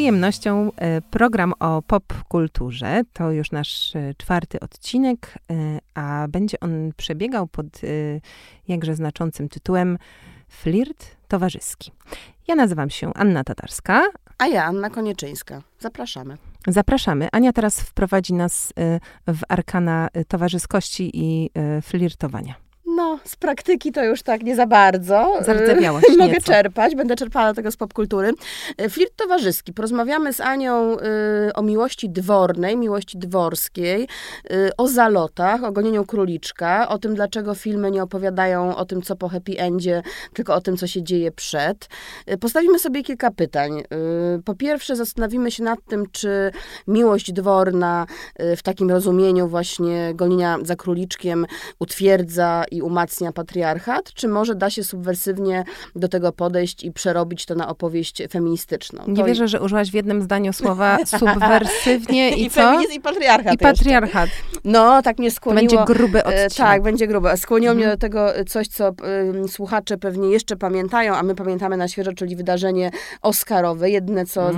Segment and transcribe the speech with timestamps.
[0.00, 3.02] przyjemnością e, program o popkulturze.
[3.12, 7.66] To już nasz e, czwarty odcinek, e, a będzie on przebiegał pod
[8.68, 9.98] jakże znaczącym tytułem
[10.48, 11.92] Flirt towarzyski.
[12.48, 14.06] Ja nazywam się Anna Tatarska.
[14.38, 15.62] A ja Anna Konieczyńska.
[15.78, 16.36] Zapraszamy.
[16.66, 17.28] Zapraszamy.
[17.32, 18.72] Ania teraz wprowadzi nas
[19.26, 21.50] w arkana towarzyskości i
[21.82, 22.69] flirtowania.
[23.10, 25.38] No, z praktyki to już tak nie za bardzo.
[25.40, 26.46] Zardzewiałaś Mogę nieco.
[26.46, 28.32] czerpać, będę czerpała tego z popkultury.
[28.76, 29.72] E, flirt towarzyski.
[29.72, 34.08] Porozmawiamy z Anią y, o miłości dwornej, miłości dworskiej,
[34.52, 39.16] y, o zalotach, o gonieniu króliczka, o tym, dlaczego filmy nie opowiadają o tym, co
[39.16, 40.02] po happy endzie,
[40.34, 41.88] tylko o tym, co się dzieje przed.
[42.32, 43.82] Y, postawimy sobie kilka pytań.
[44.44, 46.50] Po pierwsze, zastanowimy się nad tym, czy
[46.88, 48.06] miłość dworna
[48.56, 51.46] w takim rozumieniu właśnie gonienia za króliczkiem
[51.78, 55.64] utwierdza i umacnia patriarchat, czy może da się subwersywnie
[55.96, 59.04] do tego podejść i przerobić to na opowieść feministyczną?
[59.08, 59.48] Nie to wierzę, i...
[59.48, 62.60] że użyłaś w jednym zdaniu słowa subwersywnie i, I co?
[62.60, 63.54] Feminizm i patriarchat.
[63.54, 64.30] I patriarchat.
[64.64, 65.70] No, tak mnie skłoniło.
[65.70, 66.52] To będzie gruby e, odcinek.
[66.52, 67.36] Tak, będzie gruby.
[67.36, 67.76] Skłoniło mhm.
[67.76, 68.88] mnie do tego coś, co
[69.44, 72.90] y, słuchacze pewnie jeszcze pamiętają, a my pamiętamy na świeżo, czyli wydarzenie
[73.22, 73.90] Oscarowe.
[73.90, 74.54] Jedne, co y,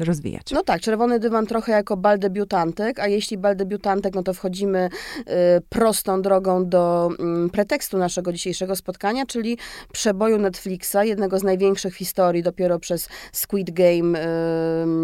[0.00, 0.42] rozwijać.
[0.52, 4.88] No tak, czerwony dywan trochę jako bal debiutantek, a jeśli bal debiutantek, no to wchodzimy
[5.18, 5.22] y,
[5.68, 7.10] prostą drogą do
[7.46, 9.58] y, pretekstu naszego dzisiejszego spotkania, czyli
[9.92, 14.18] przeboju Netflixa, jednego z największych w historii, dopiero przez Squid Game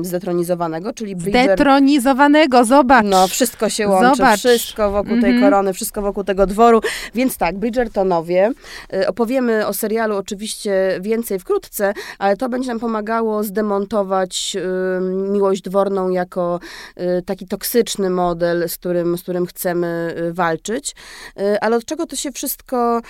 [0.00, 1.44] y, zdetronizowanego, czyli Bridger...
[1.44, 3.06] Zdetronizowanego, zobacz!
[3.06, 4.38] No, wszystko się łączy, zobacz.
[4.38, 5.22] wszystko wokół mm -hmm.
[5.22, 5.50] tej mhm.
[5.50, 6.80] korony, wszystko wokół tego dworu,
[7.14, 8.52] więc tak, Bridgertonowie.
[8.94, 14.55] Y, opowiemy o serialu oczywiście więcej wkrótce, ale to będzie nam pomagało zdemontować
[15.02, 16.60] miłość dworną jako
[17.00, 20.94] y, taki toksyczny model, z którym, z którym chcemy y, walczyć.
[21.60, 23.00] Ale od czego to się wszystko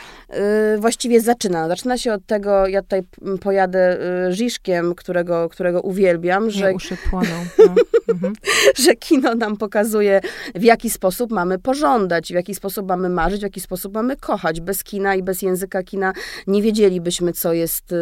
[0.79, 1.69] właściwie zaczyna?
[1.69, 3.03] Zaczyna się od tego, ja tutaj
[3.41, 3.99] pojadę
[4.31, 7.47] Żiszkiem, którego, którego uwielbiam, że, uszy płoną.
[7.59, 7.75] No.
[8.09, 8.35] Mhm.
[8.77, 10.21] że kino nam pokazuje,
[10.55, 14.61] w jaki sposób mamy pożądać, w jaki sposób mamy marzyć, w jaki sposób mamy kochać.
[14.61, 16.13] Bez kina i bez języka kina
[16.47, 17.95] nie wiedzielibyśmy, co jest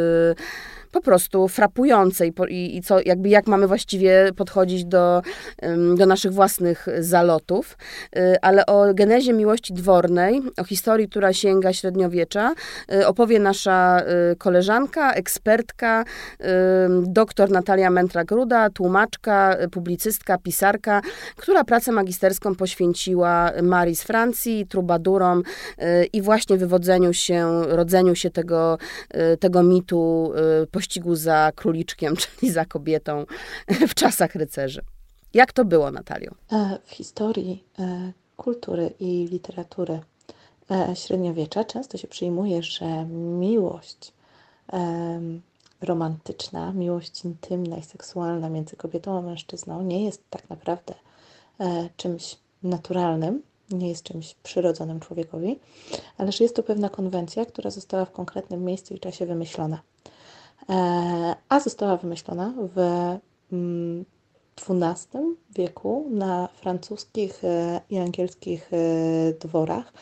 [0.94, 5.22] po prostu frapujące i, i, i, co, jakby jak mamy właściwie podchodzić do,
[5.96, 7.78] do naszych własnych zalotów.
[8.16, 12.54] Y, ale o genezie miłości dwornej, o historii, która sięga średniowiecza,
[12.92, 14.00] y, opowie nasza
[14.32, 16.04] y, koleżanka, ekspertka,
[17.02, 21.00] doktor Natalia Mętra-Gruda, tłumaczka, publicystka, pisarka,
[21.36, 25.42] która pracę magisterską poświęciła Marii z Francji, trubadurom
[26.12, 28.78] i właśnie wywodzeniu się, rodzeniu się tego,
[29.40, 30.32] tego mitu
[30.84, 33.24] pościgu za króliczkiem, czyli za kobietą
[33.88, 34.80] w czasach rycerzy.
[35.34, 36.30] Jak to było, Natalio?
[36.52, 40.00] E, w historii e, kultury i literatury
[40.70, 43.04] e, średniowiecza często się przyjmuje, że
[43.40, 44.12] miłość
[45.80, 50.94] romantyczna, miłość intymna i seksualna między kobietą a mężczyzną nie jest tak naprawdę
[51.96, 55.58] czymś naturalnym, nie jest czymś przyrodzonym człowiekowi,
[56.18, 59.82] ale że jest to pewna konwencja, która została w konkretnym miejscu i czasie wymyślona.
[60.68, 62.78] E, a została wymyślona w
[64.68, 65.20] XII
[65.50, 69.92] wieku na francuskich e, i angielskich e, dworach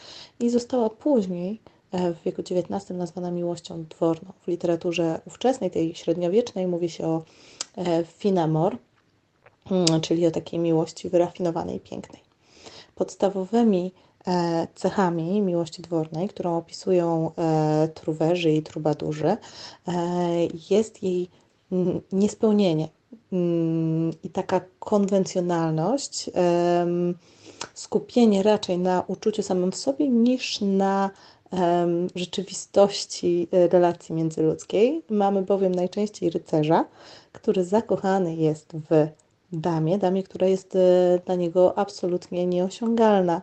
[0.41, 1.61] i została później
[1.93, 4.33] w wieku XIX nazwana miłością dworną.
[4.41, 7.23] W literaturze ówczesnej, tej średniowiecznej, mówi się o
[8.07, 8.77] finamor,
[9.71, 12.23] mm, czyli o takiej miłości wyrafinowanej, pięknej.
[12.95, 13.93] Podstawowymi
[14.75, 17.31] cechami miłości dwornej, którą opisują
[17.95, 19.37] truwerzy i trubadurzy,
[20.71, 21.29] jest jej
[22.13, 22.89] niespełnienie
[23.33, 26.31] Mm, i taka konwencjonalność,
[27.75, 31.11] skupienie raczej na uczuciu samym w sobie niż na
[32.15, 35.03] rzeczywistości e, relacji międzyludzkiej.
[35.11, 36.85] Mamy bowiem najczęściej rycerza,
[37.33, 39.09] który zakochany jest w
[39.53, 43.43] damie, damie, która jest e, dla niego absolutnie nieosiągalna,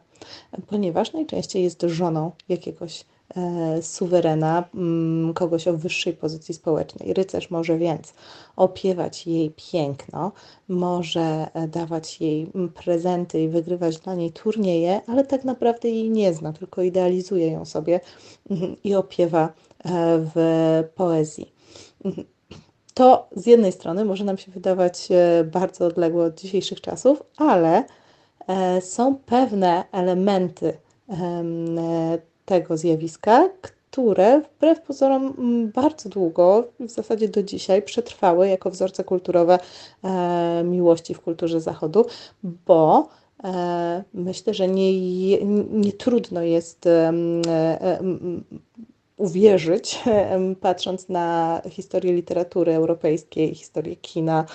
[0.67, 3.05] ponieważ najczęściej jest żoną jakiegoś
[3.37, 7.13] E, suwerena, mm, kogoś o wyższej pozycji społecznej.
[7.13, 8.13] Rycerz może więc
[8.55, 10.31] opiewać jej piękno,
[10.67, 16.09] może e, dawać jej mm, prezenty i wygrywać dla niej turnieje, ale tak naprawdę jej
[16.09, 17.99] nie zna, tylko idealizuje ją sobie
[18.49, 19.53] mm, i opiewa
[20.35, 21.53] w poezji.
[22.93, 25.07] To z jednej strony może nam się wydawać
[25.51, 27.83] bardzo odległe od dzisiejszych czasów, ale
[28.81, 30.73] są pewne elementy
[32.45, 35.33] tego zjawiska, które wbrew pozorom
[35.73, 39.59] bardzo długo, w zasadzie do dzisiaj, przetrwały jako wzorce kulturowe
[40.03, 42.05] e, miłości w kulturze Zachodu,
[42.43, 43.09] bo
[43.43, 44.93] e, myślę, że nie,
[45.71, 47.13] nie trudno jest e,
[47.47, 47.99] e
[49.19, 49.99] uwierzyć,
[50.61, 54.45] patrząc na historię literatury europejskiej, historię kina,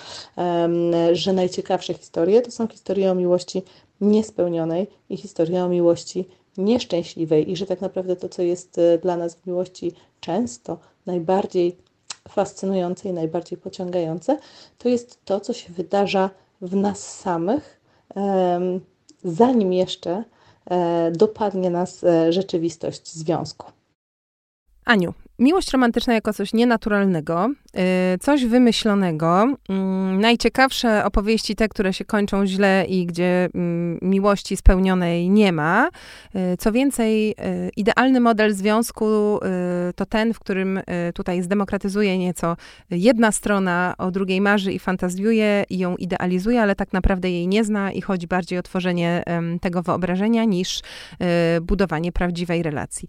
[1.11, 3.63] że najciekawsze historie to są historie o miłości
[4.01, 6.27] niespełnionej i historie o miłości
[6.57, 11.77] nieszczęśliwej i że tak naprawdę to, co jest e, dla nas w miłości często najbardziej
[12.29, 14.37] fascynujące i najbardziej pociągające,
[14.77, 16.29] to jest to, co się wydarza
[16.61, 17.81] w nas samych,
[19.23, 20.23] zanim jeszcze
[20.69, 23.74] e, dopadnie nas e, rzeczywistość związku.
[24.85, 27.49] Aniu, miłość romantyczna jako coś nienaturalnego,
[28.19, 29.55] coś wymyślonego.
[29.69, 35.89] Mm, najciekawsze opowieści, te, które się kończą źle i gdzie mm, miłości spełnionej nie ma.
[36.35, 37.35] Y, co więcej, y,
[37.77, 39.05] idealny model związku
[39.95, 40.79] to ten, w którym
[41.13, 42.57] tutaj zdemokratyzuje nieco
[42.89, 47.63] jedna strona, o drugiej marzy i fantazjuje i ją idealizuje, ale tak naprawdę jej nie
[47.63, 49.23] zna i chodzi bardziej o tworzenie
[49.61, 50.81] tego wyobrażenia niż
[51.61, 53.07] budowanie prawdziwej relacji.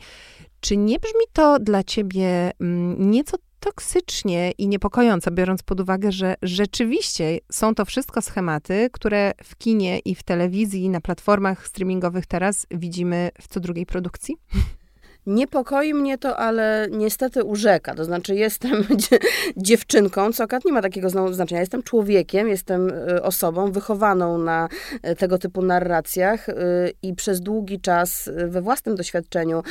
[0.60, 3.36] Czy nie brzmi to dla ciebie mm, nieco
[3.66, 9.98] toksycznie i niepokojąco, biorąc pod uwagę, że rzeczywiście są to wszystko schematy, które w kinie
[9.98, 14.36] i w telewizji, na platformach streamingowych teraz widzimy w co drugiej produkcji?
[15.26, 17.94] Niepokoi mnie to, ale niestety urzeka.
[17.94, 18.84] To znaczy, jestem
[19.56, 21.60] dziewczynką, co akurat nie ma takiego znaczenia.
[21.60, 24.68] Jestem człowiekiem, jestem e, osobą wychowaną na
[25.02, 26.54] e, tego typu narracjach e,
[27.02, 29.62] i przez długi czas we własnym doświadczeniu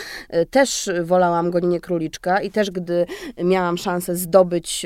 [0.50, 3.06] też wolałam gonienie króliczka i też, gdy
[3.44, 4.86] miałam szansę zdobyć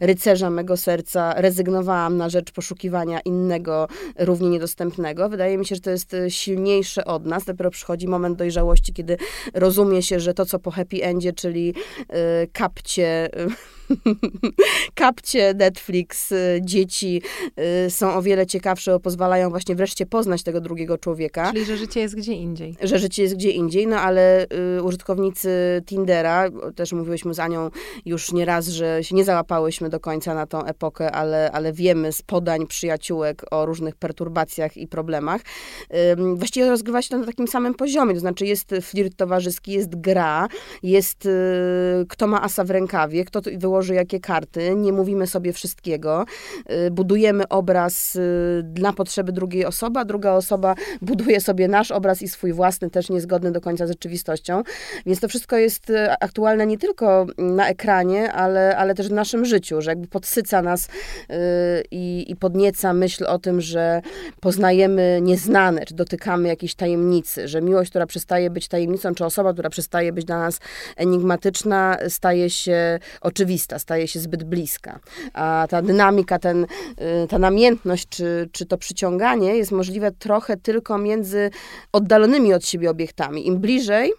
[0.00, 5.28] rycerza mego serca, rezygnowałam na rzecz poszukiwania innego, równie niedostępnego.
[5.28, 7.44] Wydaje mi się, że to jest silniejsze od nas.
[7.44, 9.16] Dopiero przychodzi moment dojrzałości, kiedy
[9.54, 13.30] rozumie się, że to, co po happy endzie, czyli y, kapcie
[14.94, 17.22] kapcie, Netflix, y, dzieci
[17.86, 21.52] y, są o wiele ciekawsze, bo pozwalają właśnie wreszcie poznać tego drugiego człowieka.
[21.52, 22.76] Czyli, że życie jest gdzie indziej.
[22.82, 24.46] Że życie jest gdzie indziej, no ale
[24.78, 27.70] y, użytkownicy Tindera, też mówiłyśmy z Anią
[28.04, 32.22] już nieraz, że się nie załapałyśmy do końca na tą epokę, ale, ale wiemy z
[32.22, 35.40] podań przyjaciółek o różnych perturbacjach i problemach.
[36.34, 40.48] Właściwie rozgrywa się to na takim samym poziomie, to znaczy jest flirt towarzyski, jest gra,
[40.82, 41.28] jest
[42.08, 46.24] kto ma asa w rękawie, kto wyłoży tworzy jakie karty, nie mówimy sobie wszystkiego,
[46.86, 52.22] y, budujemy obraz y, dla potrzeby drugiej osoby, a druga osoba buduje sobie nasz obraz
[52.22, 54.62] i swój własny, też niezgodny do końca z rzeczywistością.
[55.06, 59.44] Więc to wszystko jest y, aktualne nie tylko na ekranie, ale, ale też w naszym
[59.44, 60.88] życiu, że jakby podsyca nas
[61.90, 64.02] i, i podnieca myśl o tym, że
[64.40, 69.70] poznajemy nieznane, czy dotykamy jakiejś tajemnicy, że miłość, która przestaje być tajemnicą, czy osoba, która
[69.70, 70.60] przestaje być dla nas
[70.96, 75.00] enigmatyczna, staje się oczywista staje się zbyt bliska.
[75.32, 76.64] A ta dynamika, ten,
[77.24, 81.50] y, ta namiętność, czy, czy to przyciąganie jest możliwe trochę tylko między
[81.92, 83.46] oddalonymi od siebie obiektami.
[83.46, 84.12] Im bliżej,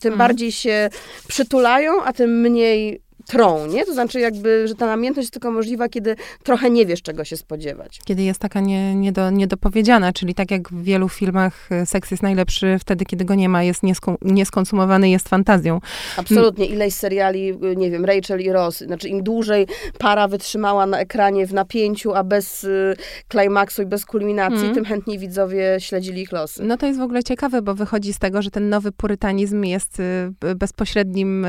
[0.00, 0.18] tym mhm.
[0.18, 0.88] bardziej się
[1.28, 3.84] przytulają, a tym mniej trą, nie?
[3.84, 7.36] To znaczy jakby, że ta namiętność jest tylko możliwa, kiedy trochę nie wiesz, czego się
[7.36, 8.00] spodziewać.
[8.04, 12.22] Kiedy jest taka nie, niedo, niedopowiedziana, czyli tak jak w wielu filmach e, seks jest
[12.22, 15.80] najlepszy wtedy, kiedy go nie ma, jest nieską, nieskonsumowany, jest fantazją.
[16.16, 16.66] Absolutnie.
[16.66, 19.66] Ileś seriali, y, nie wiem, Rachel i Ross, znaczy im dłużej
[19.98, 22.96] para wytrzymała na ekranie w napięciu, a bez y,
[23.28, 24.74] klimaksu i bez kulminacji, mm.
[24.74, 26.64] tym chętniej widzowie śledzili ich losy.
[26.64, 30.00] No to jest w ogóle ciekawe, bo wychodzi z tego, że ten nowy purytanizm jest
[30.00, 31.48] y, bezpośrednim y,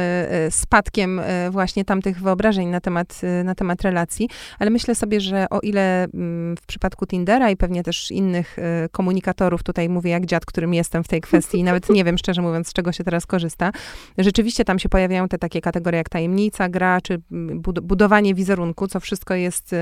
[0.50, 6.04] spadkiem właśnie tamtych wyobrażeń na temat, na temat relacji, ale myślę sobie, że o ile
[6.04, 8.58] mm, w przypadku Tindera i pewnie też innych
[8.92, 12.68] komunikatorów, tutaj mówię jak dziad, którym jestem w tej kwestii, nawet nie wiem szczerze mówiąc,
[12.68, 13.72] z czego się teraz korzysta,
[14.18, 19.00] rzeczywiście tam się pojawiają te takie kategorie jak tajemnica, gra, czy mm, budowanie wizerunku, co
[19.00, 19.76] wszystko jest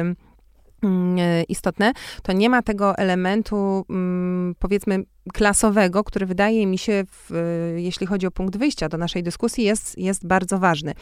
[1.49, 5.03] istotne, to nie ma tego elementu, mm, powiedzmy,
[5.33, 9.63] klasowego, który wydaje mi się, w, e, jeśli chodzi o punkt wyjścia do naszej dyskusji,
[9.63, 10.93] jest, jest bardzo ważny.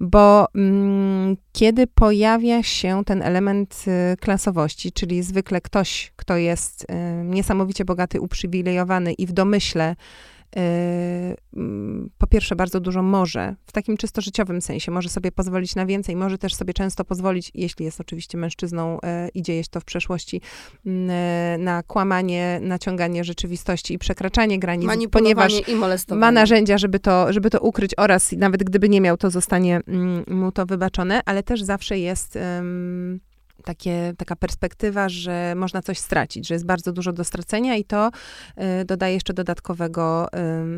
[0.00, 6.86] Bo mm, kiedy pojawia się ten element e, klasowości, czyli zwykle ktoś, kto jest
[7.24, 9.96] niesamowicie bogaty, uprzywilejowany i w domyśle mm,
[12.18, 16.16] po pierwsze bardzo dużo może, w takim czysto życiowym sensie, może sobie pozwolić na więcej,
[16.16, 19.84] może też sobie często pozwolić, jeśli jest oczywiście mężczyzną y, i dzieje się to w
[19.84, 20.40] przeszłości,
[20.86, 25.52] mm, y, na kłamanie, naciąganie rzeczywistości i przekraczanie granic, ponieważ
[26.16, 30.24] ma narzędzia, żeby to, żeby to ukryć oraz nawet gdyby nie miał, to zostanie mm,
[30.28, 32.38] mu to wybaczone, ale też zawsze jest
[33.68, 38.10] takie, taka perspektywa, że można coś stracić, że jest bardzo dużo do stracenia i to
[38.80, 40.28] y, dodaje jeszcze dodatkowego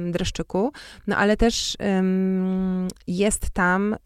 [0.08, 0.72] y, dreszczyku.
[1.06, 1.76] No ale też y,
[3.06, 3.96] jest tam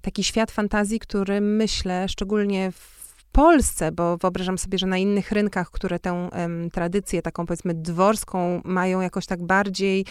[0.00, 2.95] taki świat fantazji, który myślę, szczególnie w
[3.36, 8.60] Polsce, bo wyobrażam sobie, że na innych rynkach, które tę um, tradycję taką powiedzmy dworską
[8.64, 10.04] mają jakoś tak bardziej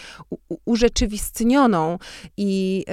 [0.64, 1.98] urzeczywistnioną
[2.36, 2.84] i,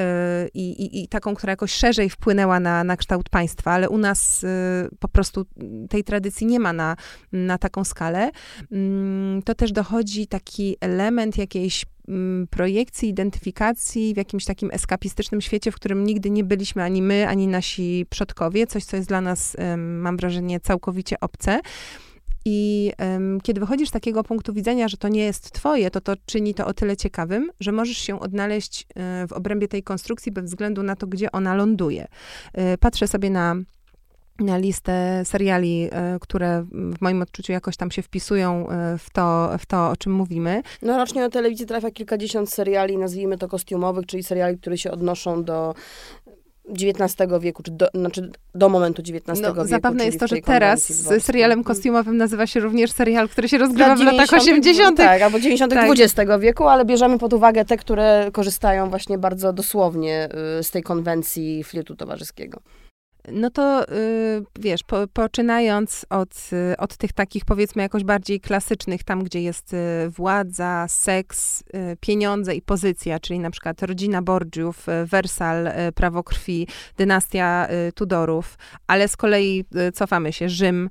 [0.45, 4.43] y, i, i, taką, która jakoś szerzej wpłynęła na, na kształt państwa, ale u nas
[4.43, 4.47] y,
[4.99, 5.45] po prostu
[5.89, 6.95] tej tradycji nie ma na,
[7.31, 8.29] na taką skalę,
[8.71, 8.75] y,
[9.45, 11.85] to też dochodzi taki element jakiejś
[12.50, 17.48] projekcji, identyfikacji w jakimś takim eskapistycznym świecie, w którym nigdy nie byliśmy ani my, ani
[17.48, 21.60] nasi przodkowie, coś, co jest dla nas, mam wrażenie, całkowicie obce.
[22.45, 26.13] I um, kiedy wychodzisz z takiego punktu widzenia, że to nie jest twoje, to to
[26.25, 30.45] czyni to o tyle ciekawym, że możesz się odnaleźć y, w obrębie tej konstrukcji bez
[30.45, 32.07] względu na to, gdzie ona ląduje.
[32.74, 33.55] Y, patrzę sobie na
[34.39, 39.49] na listę seriali, e, które w moim odczuciu jakoś tam się wpisują e, w to,
[39.59, 40.61] w to o czym mówimy.
[40.81, 45.43] No rocznie na telewizji trafia kilkadziesiąt seriali, nazwijmy to kostiumowych, czyli seriali, które się odnoszą
[45.43, 45.75] do
[46.69, 49.67] XIX wieku, czy do, znaczy do momentu XIX no, wieku.
[49.67, 53.95] Zabawne jest to, że teraz z serialem kostiumowym nazywa się również serial, który się rozgrywa
[53.95, 54.97] w latach 80.
[54.97, 55.73] Tak, albo 90.
[55.73, 55.89] Tak.
[55.99, 60.83] XX wieku, ale bierzemy pod uwagę te, które korzystają właśnie bardzo dosłownie y, z tej
[60.83, 62.61] konwencji fliutu towarzyskiego.
[63.32, 69.03] No to y, wiesz, po, poczynając od, y, od tych takich powiedzmy jakoś bardziej klasycznych,
[69.03, 71.63] tam gdzie jest y, władza, seks,
[72.00, 79.18] pieniądze i pozycja, czyli na przykład rodzina Borgiów, Wersal, prawo krwi, dynastia Tudorów, ale z
[79.18, 80.89] kolei cofamy się, Rzym,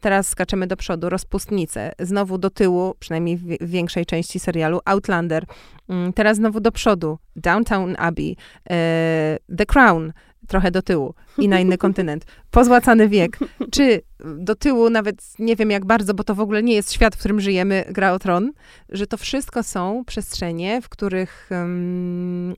[0.00, 5.44] teraz skaczemy do przodu, rozpustnice, znowu do tyłu, przynajmniej w większej części serialu, Outlander,
[5.88, 8.36] mm, teraz znowu do przodu, Downtown Abbey,
[9.56, 10.12] The Crown,
[10.48, 12.24] trochę do tyłu i na inny kontynent.
[12.50, 13.38] Pozłacany wiek.
[13.72, 14.00] Czy
[14.38, 17.18] do tyłu, nawet nie wiem jak bardzo, bo to w ogóle nie jest świat, w
[17.18, 18.52] którym żyjemy, gra o tron,
[18.88, 22.54] że to wszystko są przestrzenie, w których um,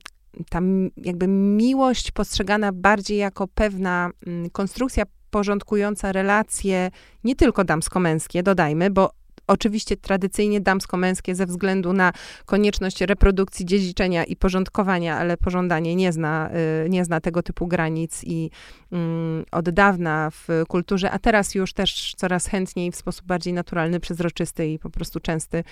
[0.49, 0.59] ta
[0.97, 6.91] jakby miłość postrzegana bardziej jako pewna um, konstrukcja porządkująca relacje
[7.23, 9.09] nie tylko damsko-męskie, dodajmy, bo
[9.47, 12.13] Oczywiście tradycyjnie damsko-męskie ze względu na
[12.45, 16.49] konieczność reprodukcji, dziedziczenia i porządkowania, ale pożądanie nie zna,
[16.85, 18.49] y, nie zna tego typu granic i
[18.91, 23.99] mm, od dawna w kulturze, a teraz już też coraz chętniej w sposób bardziej naturalny,
[23.99, 25.63] przezroczysty i po prostu częsty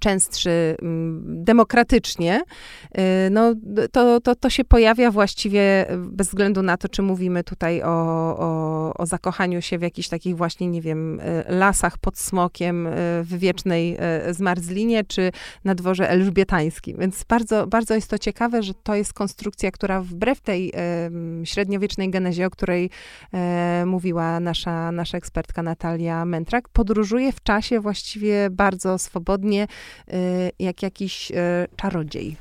[0.00, 2.42] częstszy mm, demokratycznie,
[2.92, 3.54] e, no,
[3.92, 7.88] to, to, to się pojawia właściwie bez względu na to, czy mówimy tutaj o,
[8.38, 12.88] o, o zakochaniu się w jakichś takich właśnie, nie wiem, e, lasach pod smokiem
[13.22, 13.98] w wiecznej
[14.30, 15.32] zmarzlinie, czy
[15.64, 16.96] na dworze elżbietańskim.
[16.98, 20.72] Więc bardzo, bardzo jest to ciekawe, że to jest konstrukcja, która wbrew tej
[21.44, 22.90] średniowiecznej genezie, o której
[23.86, 29.66] mówiła nasza, nasza ekspertka Natalia Mentrak, podróżuje w czasie właściwie bardzo swobodnie,
[30.58, 31.34] jak jakiś y,
[31.76, 32.36] czarodziej.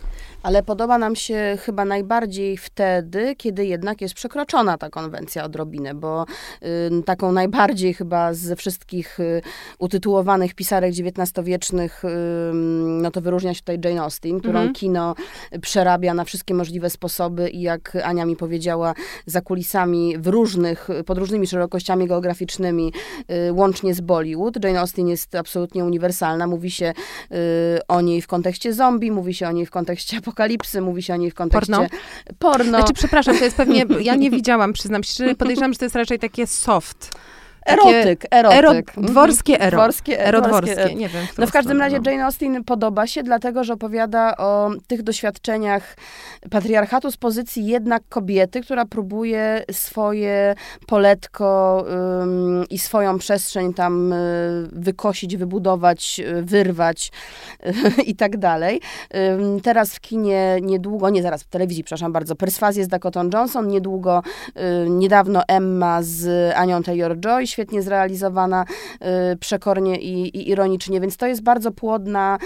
[0.47, 6.25] Ale podoba nam się chyba najbardziej wtedy, kiedy jednak jest przekroczona ta konwencja odrobinę, bo
[6.63, 9.41] y, taką najbardziej chyba ze wszystkich y,
[9.79, 12.07] utytułowanych pisarek XIX-wiecznych, y,
[13.01, 14.73] no to wyróżnia się tutaj Jane Austen, którą mhm.
[14.73, 15.15] kino
[15.61, 18.93] przerabia na wszystkie możliwe sposoby i jak Ania mi powiedziała,
[19.25, 22.93] za kulisami w różnych, pod różnymi szerokościami geograficznymi,
[23.49, 24.63] y, łącznie z Bollywood.
[24.63, 26.47] Jane Austen jest absolutnie uniwersalna.
[26.47, 26.93] Mówi się
[27.31, 27.35] y,
[27.87, 30.36] o niej w kontekście zombie, mówi się o niej w kontekście apokalipsy,
[30.81, 31.87] mówi się o niej w kontekście porno.
[32.39, 32.69] porno.
[32.69, 36.19] Znaczy, przepraszam, to jest pewnie, ja nie widziałam, przyznam się, podejrzewam, że to jest raczej
[36.19, 37.11] takie soft.
[37.67, 38.57] Erotyk, erotyk.
[38.57, 39.05] Ero, mhm.
[39.05, 39.77] dworskie ero.
[39.77, 41.25] Dworskie, ero, dworskie, nie wiem.
[41.37, 42.11] No w każdym razie no.
[42.11, 45.95] Jane Austen podoba się, dlatego, że opowiada o tych doświadczeniach
[46.51, 50.55] patriarchatu z pozycji jednak kobiety, która próbuje swoje
[50.87, 54.19] poletko um, i swoją przestrzeń tam um,
[54.71, 57.11] wykosić, wybudować, wyrwać
[58.05, 58.81] i tak dalej.
[59.63, 64.23] Teraz w kinie niedługo, nie zaraz, w telewizji, przepraszam bardzo, Perswazję z Dakota Johnson, niedługo,
[64.89, 68.65] niedawno Emma z Anią Taylor-Joy, świetnie zrealizowana,
[69.33, 72.37] y, przekornie i, i, ironicznie, więc to jest bardzo płodna,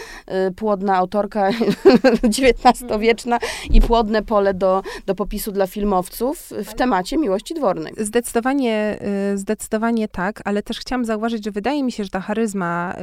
[0.47, 1.49] y, płodna autorka
[2.39, 3.39] XIX-wieczna
[3.71, 7.93] i płodne pole do, do popisu dla filmowców w temacie miłości dwornej.
[7.97, 8.99] Zdecydowanie,
[9.33, 12.95] y, zdecydowanie tak, ale też chciałam zauważyć, że wydaje mi się, że ta charyzma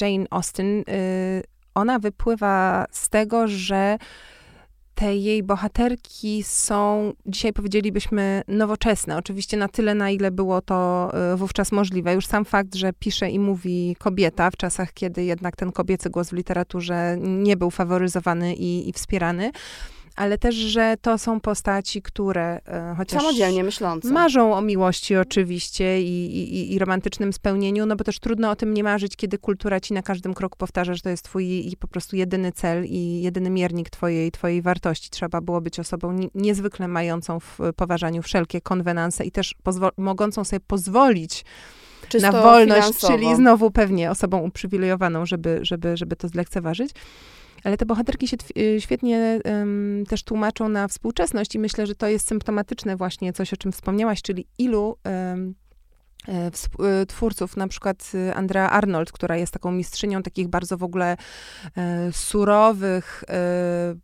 [0.00, 0.84] Jane Austen,
[1.74, 3.98] ona wypływa z tego, że
[4.98, 9.16] te jej bohaterki są, dzisiaj powiedzielibyśmy, nowoczesne.
[9.16, 12.14] Oczywiście na tyle, na ile było to e, wówczas możliwe.
[12.14, 16.30] Już sam fakt, że pisze i mówi kobieta w czasach, kiedy jednak ten kobiecy głos
[16.30, 19.50] w literaturze nie był faworyzowany i, i wspierany,
[20.18, 24.12] ale też, że to są postaci, które e, chociaż samodzielnie myślące.
[24.12, 28.74] Marzą o miłości oczywiście i, i, i, romantycznym spełnieniu, no bo też trudno o tym
[28.74, 31.88] nie marzyć, kiedy kultura ci na każdym kroku powtarza, że to jest twój i po
[31.88, 35.10] prostu jedyny cel i jedyny miernik twojej, twojej wartości.
[35.10, 39.54] Trzeba było być osobą ni niezwykle mającą w poważaniu wszelkie konwenanse i też
[39.96, 41.44] mogącą sobie pozwolić
[42.08, 43.12] Czysto na wolność, finansowo.
[43.12, 46.90] czyli znowu pewnie osobą uprzywilejowaną, żeby, żeby, żeby to zlekceważyć.
[47.64, 52.08] Ale te bohaterki się y, świetnie um, też tłumaczą na współczesność i myślę, że to
[52.08, 55.54] jest symptomatyczne właśnie coś, o czym wspomniałaś, czyli ilu um,
[57.08, 61.16] twórców, na przykład e, Andrea Arnold, która jest taką mistrzynią takich bardzo w ogóle
[61.76, 63.94] e, surowych, e,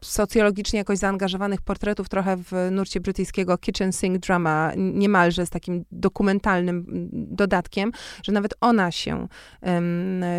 [0.00, 6.84] socjologicznie jakoś zaangażowanych portretów, trochę w nurcie brytyjskiego kitchen sink drama, niemalże z takim dokumentalnym
[7.12, 9.28] dodatkiem, że nawet ona się,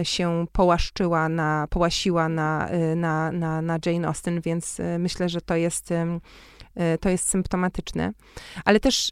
[0.04, 5.92] się połaszczyła na, połasiła na, na, na, na Jane Austen, więc myślę, że to jest
[5.92, 6.20] E,
[7.00, 8.12] to jest symptomatyczne.
[8.66, 9.12] Ale też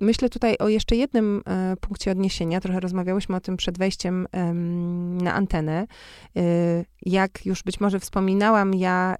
[0.00, 2.60] myślę tutaj o jeszcze jednym um, punkcie odniesienia.
[2.60, 4.26] Trochę rozmawiałyśmy o tym przed wejściem
[5.22, 5.86] na antenę.
[6.36, 6.42] E,
[7.02, 9.16] jak już być może wspominałam, ja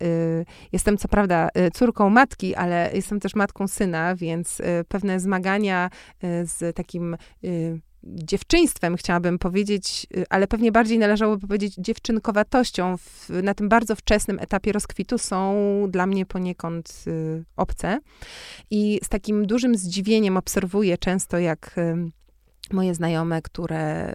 [0.72, 5.90] jestem co prawda córką matki, ale jestem też matką syna, więc pewne zmagania
[6.44, 7.16] z takim
[8.06, 14.38] dziewczyństwem, chciałabym powiedzieć, y, ale pewnie bardziej należałoby powiedzieć dziewczynkowatością w, na tym bardzo wczesnym
[14.38, 15.56] etapie rozkwitu są
[15.88, 17.98] dla mnie poniekąd y, obce.
[18.70, 22.10] I z takim dużym zdziwieniem obserwuję często, jak y,
[22.72, 24.14] moje znajome, które,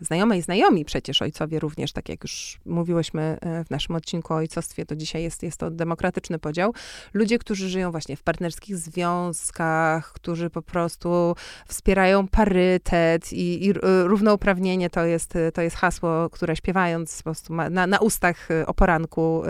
[0.00, 4.32] y, znajome i znajomi przecież ojcowie również, tak jak już mówiłyśmy y, w naszym odcinku
[4.32, 6.74] o ojcostwie, to dzisiaj jest, jest to demokratyczny podział.
[7.14, 11.34] Ludzie, którzy żyją właśnie w partnerskich związkach, którzy po prostu
[11.66, 17.54] wspierają parytet i, i y, równouprawnienie, to jest, to jest hasło, które śpiewając po prostu
[17.54, 19.42] na, na ustach o poranku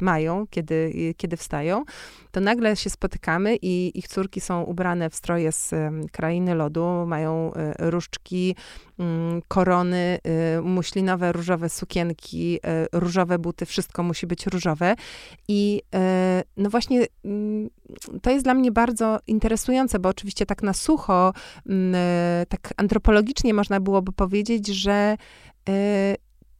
[0.00, 1.84] mają, kiedy, kiedy wstają
[2.32, 5.74] to nagle się spotykamy i ich córki są ubrane w stroje z
[6.12, 8.56] krainy lodu, mają e, różdżki,
[8.98, 14.94] mm, korony, e, muślinowe, różowe sukienki, e, różowe buty, wszystko musi być różowe.
[15.48, 15.82] I
[16.56, 17.70] no właśnie mm,
[18.22, 21.32] to jest dla mnie bardzo interesujące, bo oczywiście tak na sucho,
[21.66, 21.94] mm,
[22.48, 25.16] tak antropologicznie można byłoby powiedzieć, że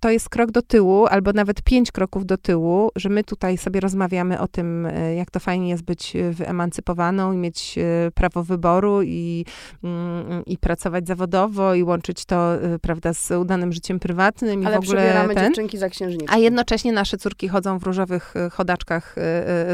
[0.02, 3.80] to jest krok do tyłu, albo nawet pięć kroków do tyłu, że my tutaj sobie
[3.80, 8.42] rozmawiamy o tym, e, jak to fajnie jest być e, wyemancypowaną i mieć e, prawo
[8.42, 9.44] wyboru i,
[9.84, 14.66] mm, i pracować zawodowo i łączyć to, prawda, z udanym życiem prywatnym.
[14.66, 16.34] Ale i w ogóle ten, dziewczynki za księżniczki.
[16.34, 19.14] A jednocześnie nasze córki chodzą w różowych chodaczkach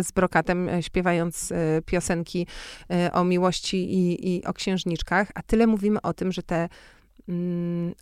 [0.03, 1.53] z brokatem, śpiewając
[1.87, 2.47] piosenki
[3.13, 6.69] o miłości i, i o księżniczkach, a tyle mówimy o tym, że te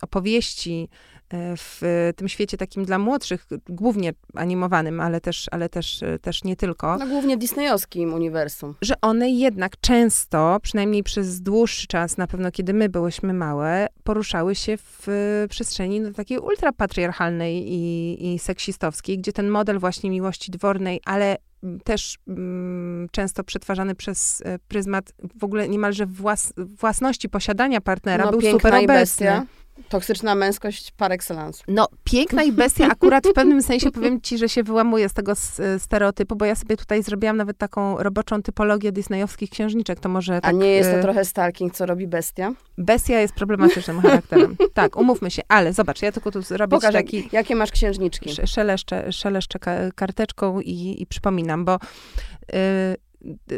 [0.01, 0.89] opowieści
[1.29, 1.81] e, w
[2.15, 6.97] tym świecie takim dla młodszych, głównie animowanym, ale też, ale też, e, też nie tylko.
[6.97, 8.75] No głównie disneyowskim uniwersum.
[8.81, 14.55] Że one jednak często, przynajmniej przez dłuższy czas, na pewno kiedy my byłyśmy małe, poruszały
[14.55, 15.07] się w
[15.49, 21.37] przestrzeni no, takiej ultrapatriarchalnej i, i seksistowskiej, gdzie ten model właśnie miłości dwornej, ale
[21.83, 28.31] też mm, często przetwarzany przez e, pryzmat w ogóle niemalże włas, własności posiadania partnera no,
[28.31, 28.87] był super obecny.
[28.87, 29.45] bestia.
[29.89, 31.63] Toksyczna męskość par excellence.
[31.67, 35.33] No, piękna i bestia akurat w pewnym sensie powiem ci, że się wyłamuje z tego
[35.77, 40.41] stereotypu, bo ja sobie tutaj zrobiłam nawet taką roboczą typologię disneyowskich księżniczek, to może A
[40.41, 42.51] tak, nie jest to y, trochę stalking, co robi bestia?
[42.77, 44.55] Bestia jest problematycznym charakterem.
[44.73, 47.23] Tak, umówmy się, ale zobacz, ja tylko tu zrobię Pokaż, taki...
[47.23, 48.29] jak, jakie masz księżniczki.
[48.35, 51.77] sze- Szeleszczę, szeleszczę ka- karteczką i, i przypominam, bo y,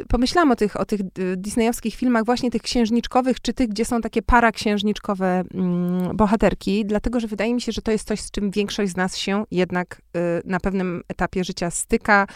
[0.08, 1.02] pomyślałam o tych, o tych
[1.38, 7.28] disneyowskich filmach, właśnie tych księżniczkowych, czy tych, gdzie są takie paraksiężniczkowe mm, bohaterki, dlatego, że
[7.28, 10.20] wydaje mi się, że to jest coś, z czym większość z nas się jednak y,
[10.46, 12.28] na pewnym etapie życia styka.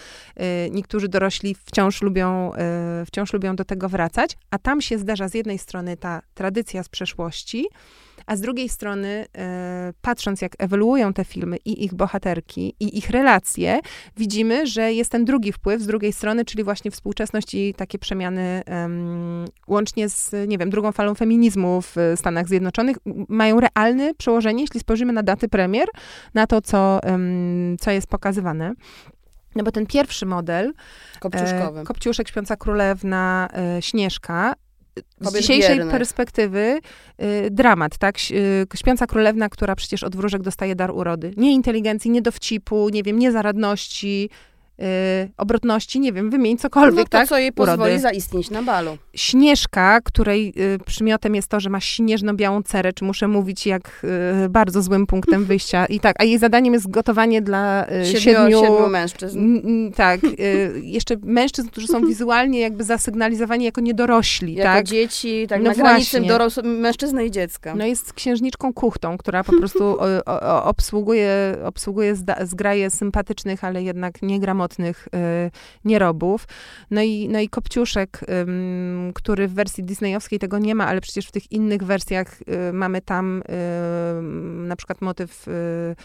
[0.67, 2.53] Y, niektórzy dorośli wciąż lubią,
[3.01, 6.83] y, wciąż lubią do tego wracać, a tam się zdarza z jednej strony ta tradycja
[6.83, 7.65] z przeszłości,
[8.25, 13.09] a z drugiej strony, e, patrząc jak ewoluują te filmy i ich bohaterki, i ich
[13.09, 13.79] relacje,
[14.17, 18.63] widzimy, że jest ten drugi wpływ z drugiej strony, czyli właśnie współczesność i takie przemiany
[18.65, 22.97] em, łącznie z, nie wiem, drugą falą feminizmu w Stanach Zjednoczonych,
[23.29, 25.87] mają realne przełożenie, jeśli spojrzymy na daty premier,
[26.33, 26.99] na to, co,
[27.79, 28.73] co jest pokazywane.
[29.55, 30.73] No bo ten pierwszy model,
[31.19, 31.79] Kopciuszkowy.
[31.79, 34.53] E, Kopciuszek, Śpiąca Królewna, e, Śnieżka.
[35.21, 36.79] Z dzisiejszej perspektywy
[37.21, 38.15] y, dramat, tak?
[38.31, 41.33] Y, Śpiąca Królewna, która przecież od wróżek dostaje dar urody.
[41.37, 44.52] Nie inteligencji, nie dowcipu, nie wiem, niezaradności, y,
[45.37, 47.27] obrotności, nie wiem, wymień cokolwiek, No to, tak?
[47.29, 47.99] co jej pozwoli Urody.
[47.99, 48.97] zaistnieć na balu.
[49.15, 54.05] Śnieżka, której y, przymiotem jest to, że ma śnieżno-białą cerę, czy muszę mówić jak
[54.45, 55.85] y, bardzo złym punktem wyjścia.
[55.85, 59.59] I tak, a jej zadaniem jest gotowanie dla y, Siedmiu, siedmiu, siedmiu mężczyzn.
[59.95, 64.85] Tak, y, jeszcze mężczyzn, którzy są wizualnie jakby zasygnalizowani jako niedorośli, Jako tak?
[64.85, 66.31] dzieci, tak No na granicy właśnie.
[66.33, 67.75] doros- mężczyzny i dziecka.
[67.75, 73.83] No jest księżniczką kuchtą, która po prostu o, o, obsługuje, obsługuje zda, zgraje sympatycznych, ale
[73.83, 75.51] jednak niegramotnych y,
[75.85, 76.47] nierobów.
[76.91, 78.19] No i, no i Kopciuszek,
[79.15, 83.01] który w wersji disneyowskiej tego nie ma, ale przecież w tych innych wersjach y, mamy
[83.01, 83.43] tam
[84.67, 85.95] na przykład motyw y,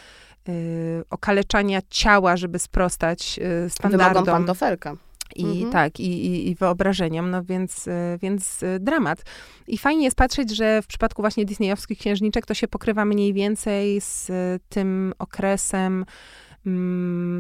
[1.11, 4.25] okaleczania ciała, żeby sprostać standardom.
[4.25, 4.97] pantofelka.
[5.37, 5.73] I Mhm.
[5.73, 7.89] tak, i, i, i wyobrażeniom, no więc,
[8.23, 9.23] więc dramat.
[9.67, 14.01] I fajnie jest patrzeć, że w przypadku właśnie disneyowskich księżniczek to się pokrywa mniej więcej
[14.01, 14.31] z
[14.69, 16.05] tym okresem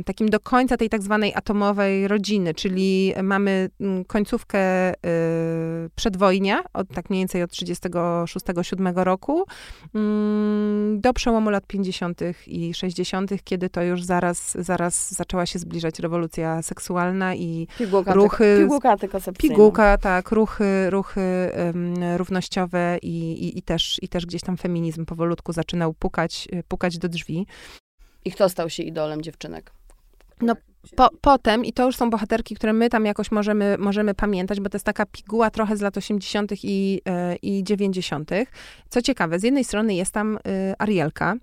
[0.04, 4.96] takim do końca tej tak zwanej atomowej rodziny, czyli mamy mm, końcówkę y,
[5.94, 9.44] przedwojnia, od, tak mniej więcej od 36-7 roku,
[9.94, 12.20] mm, do przełomu lat 50.
[12.46, 18.56] i 60., kiedy to już zaraz, zaraz zaczęła się zbliżać rewolucja seksualna i Pigułka, Ruchy
[18.60, 19.54] pigułka antykoncepcyjna.
[19.54, 21.50] pigułka, tak, ruchy, ruchy
[22.16, 26.98] równościowe i, i, i, też, i też gdzieś tam feminizm powolutku zaczynał pukać, y, pukać
[26.98, 27.46] do drzwi.
[28.28, 29.70] I kto stał się idolem dziewczynek?
[30.40, 30.54] No,
[30.96, 34.70] Po, potem, i to już są bohaterki, które my tam jakoś możemy, możemy pamiętać, bo
[34.70, 36.52] to jest taka piguła trochę z lat 80.
[36.62, 38.30] i, e, i 90.
[38.88, 41.34] Co ciekawe, z jednej strony jest tam y, Arielka.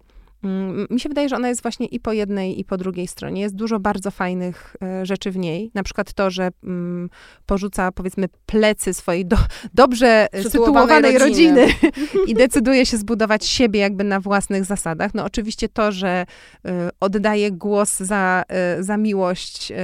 [0.46, 3.42] Mm, Mi się wydaje, że ona jest właśnie i po jednej, i po drugiej stronie.
[3.42, 5.72] Jest dużo bardzo fajnych e, rzeczy w niej.
[5.74, 7.10] Na przykład to, że mm,
[7.46, 9.38] porzuca, powiedzmy, plecy swojej do,
[9.74, 12.28] dobrze e, Sytuowanej sytuowanej rodziny, rodziny.
[12.30, 15.14] i decyduje się zbudować siebie jakby na własnych zasadach.
[15.14, 16.26] No oczywiście to, że
[16.68, 18.44] y, oddaje głos za,
[18.80, 19.76] y, za miłość y,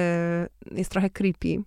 [0.77, 1.63] jest trochę creepy.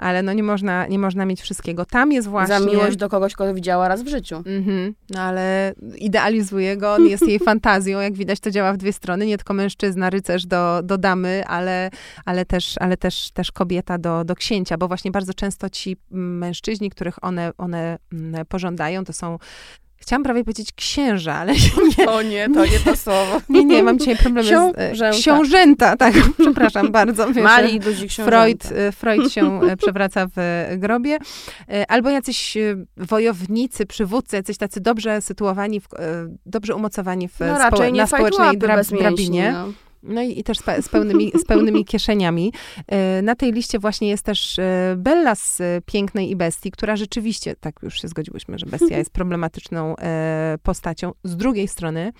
[0.00, 1.84] Ale no nie można, nie można mieć wszystkiego.
[1.84, 2.58] Tam jest właśnie...
[2.58, 4.36] Za miłość do kogoś, kogo widziała raz w życiu.
[4.36, 8.92] Mhm, no ale idealizuje go, on jest jej fantazją, jak widać to działa w dwie
[8.92, 11.90] strony, nie tylko mężczyzna, rycerz do, do damy, ale,
[12.24, 16.90] ale, też, ale też, też kobieta do, do księcia, bo właśnie bardzo często ci mężczyźni,
[16.90, 19.38] których one, one mm, pożądają, to są
[20.00, 21.52] Chciałam prawie powiedzieć księża, ale
[21.98, 23.40] nie, To nie, to nie to słowo.
[23.48, 24.52] nie, nie, mam dzisiaj problemy z...
[24.52, 25.18] e, Książęta.
[25.20, 27.26] Książęta, tak, przepraszam bardzo.
[27.32, 28.40] wiesz, Mali i duzi książęta.
[28.42, 31.18] Freud, e, Freud się e, przewraca w grobie.
[31.88, 32.56] Albo jacyś
[32.96, 35.86] wojownicy, przywódcy, jacyś tacy dobrze sytuowani, w,
[36.46, 39.52] dobrze umocowani w No nie na społecznej fajtłapy dra, bez mięśni, drabinie.
[39.52, 39.72] no.
[40.02, 42.52] No i, i też z, pe- z, pełnymi, z pełnymi kieszeniami.
[42.86, 46.96] E, Na tej liście właśnie jest też e, Bella z e, Pięknej i Bestii, która
[46.96, 49.94] rzeczywiście, tak już się zgodziłyśmy, że Bestia jest problematyczną
[50.62, 51.12] postacią.
[51.24, 52.12] Z drugiej strony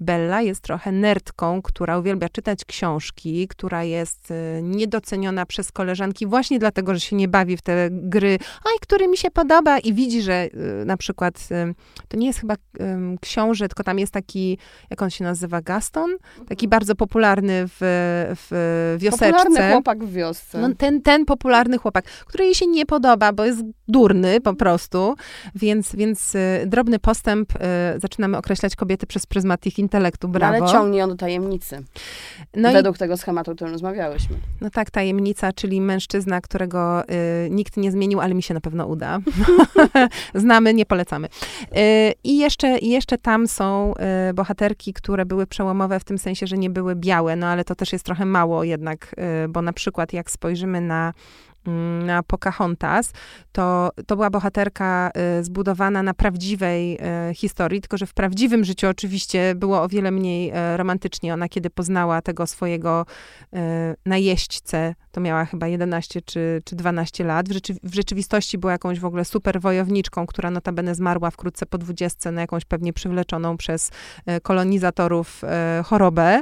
[0.00, 6.58] Bella jest trochę nerdką, która uwielbia czytać książki, która jest y, niedoceniona przez koleżanki właśnie
[6.58, 10.22] dlatego, że się nie bawi w te gry, oj, który mi się podoba i widzi,
[10.22, 10.48] że
[10.82, 11.74] y, na przykład y,
[12.08, 12.54] to nie jest chyba
[13.20, 14.58] książę, tylko tam jest taki,
[14.90, 16.10] jak on się nazywa, Gaston?
[16.48, 17.76] Taki bardzo popularny w,
[18.36, 19.32] w wioseczce.
[19.32, 20.58] Popularny chłopak w wiosce.
[20.58, 25.14] No, ten, ten popularny chłopak, który jej się nie podoba, bo jest durny po prostu,
[25.54, 26.32] więc, więc
[26.66, 27.52] drobny postęp,
[27.96, 30.58] zaczynamy określać kobiety przez pryzmat ich intelektu, brawo.
[30.58, 31.84] No, ale ciągnie on do tajemnicy.
[32.56, 34.36] No Według i, tego schematu, o którym rozmawiałyśmy.
[34.60, 38.86] No tak, tajemnica, czyli mężczyzna, którego y, nikt nie zmienił, ale mi się na pewno
[38.86, 39.18] uda.
[40.34, 41.28] Znamy, nie polecamy.
[41.28, 43.94] Y, I jeszcze, jeszcze tam są
[44.30, 47.74] y, bohaterki, które były przełomowe w tym sensie, że nie były białe, no ale to
[47.74, 51.12] też jest trochę mało jednak, y, bo na przykład jak spojrzymy na
[52.04, 53.12] na Pocahontas,
[53.52, 56.98] to, to była bohaterka y, zbudowana na prawdziwej
[57.30, 61.34] y, historii, tylko że w prawdziwym życiu oczywiście było o wiele mniej y, romantycznie.
[61.34, 63.06] Ona kiedy poznała tego swojego
[64.06, 67.48] najeźdźcę, to miała chyba 11 czy, czy 12 lat.
[67.48, 71.78] W, rzeczy, w rzeczywistości była jakąś w ogóle super wojowniczką, która notabene zmarła wkrótce po
[71.78, 73.90] 20 na jakąś pewnie przywleczoną przez
[74.42, 75.42] kolonizatorów
[75.84, 76.40] chorobę.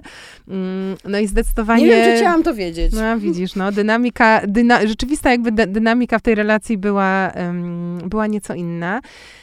[0.49, 1.85] Mm, no i zdecydowanie...
[1.85, 2.93] Nie wiem, czy chciałam to wiedzieć.
[2.93, 8.27] No widzisz, no dynamika, dyna, rzeczywiście rzeczywista jakby dynamika w tej relacji była, um, była
[8.27, 9.01] nieco inna.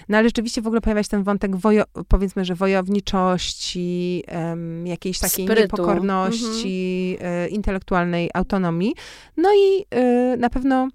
[0.10, 5.19] No ale rzeczywiście w ogóle pojawia się ten wątek, wojo, powiedzmy, że wojowniczości, um, jakiejś
[5.19, 5.62] takiej Sprytu.
[5.62, 7.45] niepokorności, mhm.
[7.45, 8.93] y, intelektualnej autonomii.
[9.38, 9.86] No i
[10.34, 10.88] y, na pewno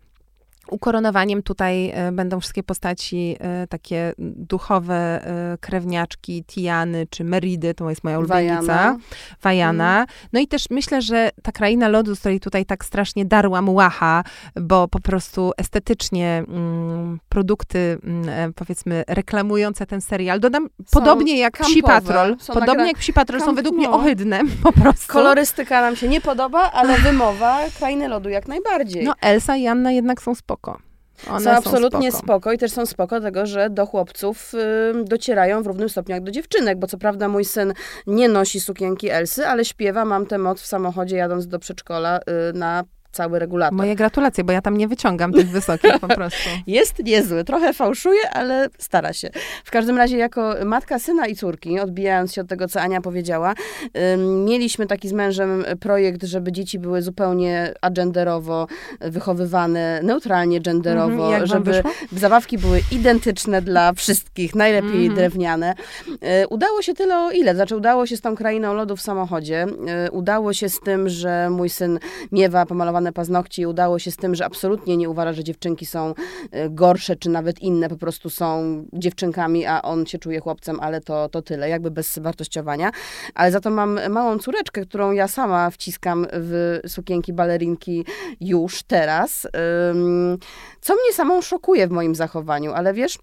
[0.71, 7.91] ukoronowaniem tutaj e, będą wszystkie postaci e, takie duchowe e, krewniaczki Tiany czy Meridy, to
[7.91, 8.97] jest moja ulubienica.
[9.43, 9.97] Wajana.
[9.97, 10.07] Mm.
[10.33, 14.25] No i też myślę, że ta kraina lodu, z której tutaj tak strasznie darłam łacha,
[14.61, 21.53] bo po prostu estetycznie mm, produkty, mm, powiedzmy, reklamujące ten serial, dodam, są podobnie jak
[21.53, 21.73] kampowe.
[21.73, 25.13] Psi Patrol, podobnie jak Psi Patrol, są według mnie ohydne po prostu.
[25.13, 29.05] Kolorystyka nam się nie podoba, ale wymowa krainy lodu jak najbardziej.
[29.05, 30.79] No Elsa i Anna jednak są spoko spoko.
[31.31, 32.27] One są absolutnie spoko.
[32.27, 32.53] spoko.
[32.53, 36.31] i też są spoko tego, że do chłopców y, docierają w równym stopniu jak do
[36.31, 37.75] dziewczynek, bo co prawda mój syn
[38.07, 42.53] nie nosi sukienki Elsy, ale śpiewa Mam tę moc w samochodzie jadąc do przedszkola y,
[42.53, 43.77] na cały regulator.
[43.77, 46.51] Moje gratulacje, bo ja tam nie wyciągam tych wysokich po prostu.
[46.67, 49.31] Jest niezły, trochę fałszuje, ale stara się.
[49.65, 53.55] W każdym razie jako matka syna i córki, odbijając się od tego, co Ania powiedziała,
[54.45, 58.67] mieliśmy taki z mężem projekt, żeby dzieci były zupełnie agenderowo
[59.01, 65.15] wychowywane, neutralnie genderowo, mhm, żeby zabawki były identyczne dla wszystkich, najlepiej mhm.
[65.15, 65.75] drewniane.
[66.09, 67.55] Y, udało się tyle o ile.
[67.55, 69.67] Znaczy udało się z tą krainą lodu w samochodzie.
[70.07, 71.99] Y, udało się z tym, że mój syn
[72.33, 75.87] miewa pomalowane pomalowane paznokcie i udało się z tym, że absolutnie nie uważa, że dziewczynki
[75.87, 76.15] są
[76.51, 81.01] e, gorsze, czy nawet inne, po prostu są dziewczynkami, a on się czuje chłopcem, ale
[81.01, 82.91] to, to tyle, jakby bez wartościowania.
[83.35, 88.05] Ale za to mam małą córeczkę, którą ja sama wciskam w sukienki balerinki
[88.41, 89.47] już teraz,
[90.81, 93.19] co mnie samą szokuje w moim zachowaniu, ale wiesz,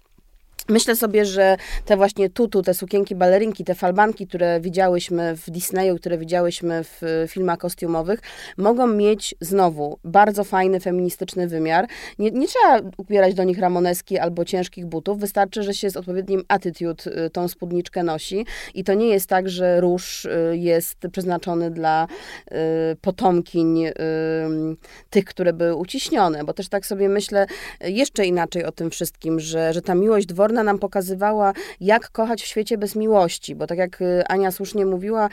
[0.70, 5.96] Myślę sobie, że te właśnie tutu, te sukienki balerinki, te falbanki, które widziałyśmy w Disneyu,
[5.96, 8.20] które widziałyśmy w filmach kostiumowych,
[8.56, 11.86] mogą mieć znowu bardzo fajny, feministyczny wymiar.
[12.18, 16.42] Nie, nie trzeba ubierać do nich ramoneski albo ciężkich butów, wystarczy, że się z odpowiednim
[16.48, 18.46] attitude y, tą spódniczkę nosi.
[18.74, 22.54] I to nie jest tak, że róż y, jest przeznaczony dla y,
[23.00, 23.84] potomkiń
[25.10, 27.46] tych, które były uciśnione, bo też tak sobie myślę
[27.80, 32.42] jeszcze inaczej o tym wszystkim, że, że ta miłość dworna ona nam pokazywała, jak kochać
[32.42, 35.28] w świecie bez miłości, bo tak jak y, Ania słusznie mówiła,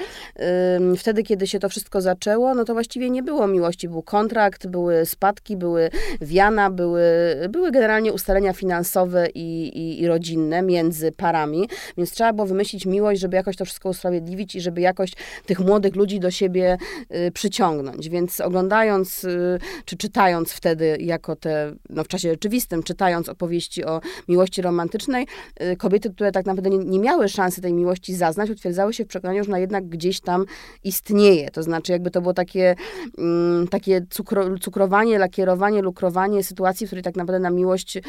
[0.97, 3.89] wtedy, kiedy się to wszystko zaczęło, no to właściwie nie było miłości.
[3.89, 5.89] Był kontrakt, były spadki, były
[6.21, 7.03] wiana, były,
[7.49, 13.21] były generalnie ustalenia finansowe i, i, i rodzinne między parami, więc trzeba było wymyślić miłość,
[13.21, 15.11] żeby jakoś to wszystko usprawiedliwić i żeby jakoś
[15.45, 16.77] tych młodych ludzi do siebie
[17.27, 18.09] y, przyciągnąć.
[18.09, 24.01] Więc oglądając, y, czy czytając wtedy, jako te, no w czasie rzeczywistym, czytając opowieści o
[24.27, 28.93] miłości romantycznej, Y, kobiety, które tak naprawdę nie, nie, miały szansy tej miłości zaznać, utwierdzały
[28.93, 30.45] się w przekonaniu, że ona jednak gdzieś tam
[30.84, 31.49] istnieje.
[31.49, 32.75] To znaczy, jakby to było takie,
[33.17, 38.01] mm, takie cukro, cukrowanie, lakierowanie, lukrowanie sytuacji, w której tak naprawdę na miłość y,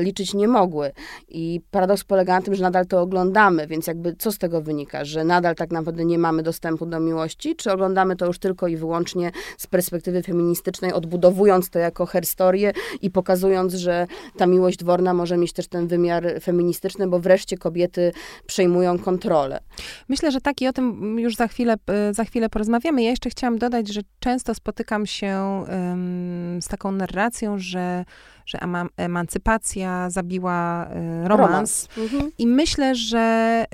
[0.00, 0.92] liczyć nie mogły.
[1.28, 5.04] I paradoks polega na tym, że nadal to oglądamy, więc jakby co z tego wynika?
[5.04, 8.76] Że nadal tak naprawdę nie mamy dostępu do miłości, czy oglądamy to już tylko i
[8.76, 15.36] wyłącznie z perspektywy feministycznej, odbudowując to jako herstorię i pokazując, że ta miłość dworna może
[15.36, 18.12] mieć też ten wymiar feministyczne, bo wreszcie kobiety
[18.46, 19.60] przejmują kontrolę.
[20.08, 23.02] Myślę, że tak i o tym już za chwilę, e, za chwilę porozmawiamy.
[23.02, 28.04] Ja jeszcze chciałam dodać, że często spotykam się um, z taką narracją, że
[28.46, 28.58] że
[28.96, 30.88] emancypacja zabiła
[31.24, 31.28] romans.
[31.28, 31.88] romans.
[31.98, 32.32] Mhm.
[32.38, 33.64] I myślę, że,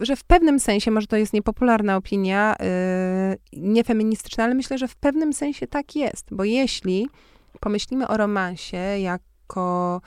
[0.00, 2.56] że w pewnym sensie, może to jest niepopularna opinia,
[3.52, 7.08] niefeministyczna, ale myślę, że w pewnym sensie tak jest, bo jeśli
[7.60, 10.00] pomyślimy o romansie jako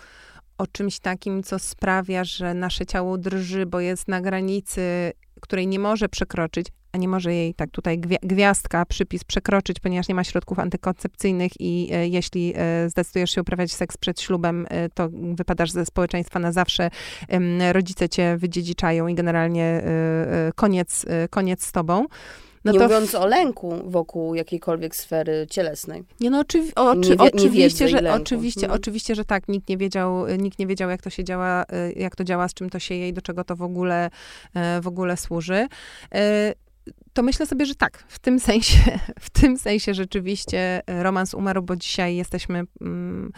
[0.64, 5.80] o czymś takim, co sprawia, że nasze ciało drży, bo jest na granicy, której nie
[5.80, 10.60] może przekroczyć, a nie może jej tak tutaj gwiazdka, przypis przekroczyć, ponieważ nie ma środków
[10.60, 15.86] antykoncepcyjnych i e, jeśli e, zdecydujesz się uprawiać seks przed ślubem, e, to wypadasz ze
[15.86, 16.90] społeczeństwa na zawsze,
[17.72, 19.84] rodzice cię wydziedziczają i generalnie
[20.56, 22.06] koniec, koniec z tobą.
[22.66, 26.04] No nie to mówiąc o lęku wokół jakiejkolwiek sfery cielesnej.
[26.20, 28.80] Nie, no oczywi oczy nie oczywiście, że, oczywiście, mhm.
[28.82, 29.48] oczywiście, że tak.
[29.48, 32.70] Nikt nie wiedział, nikt nie wiedział, jak to się działa, jak to działa, z czym
[32.70, 34.10] to się je i do czego to w ogóle,
[34.82, 35.68] w ogóle służy
[37.14, 38.78] to myślę sobie, że tak, w tym sensie,
[39.20, 43.32] w tym sensie rzeczywiście romans umarł, bo dzisiaj jesteśmy, mm,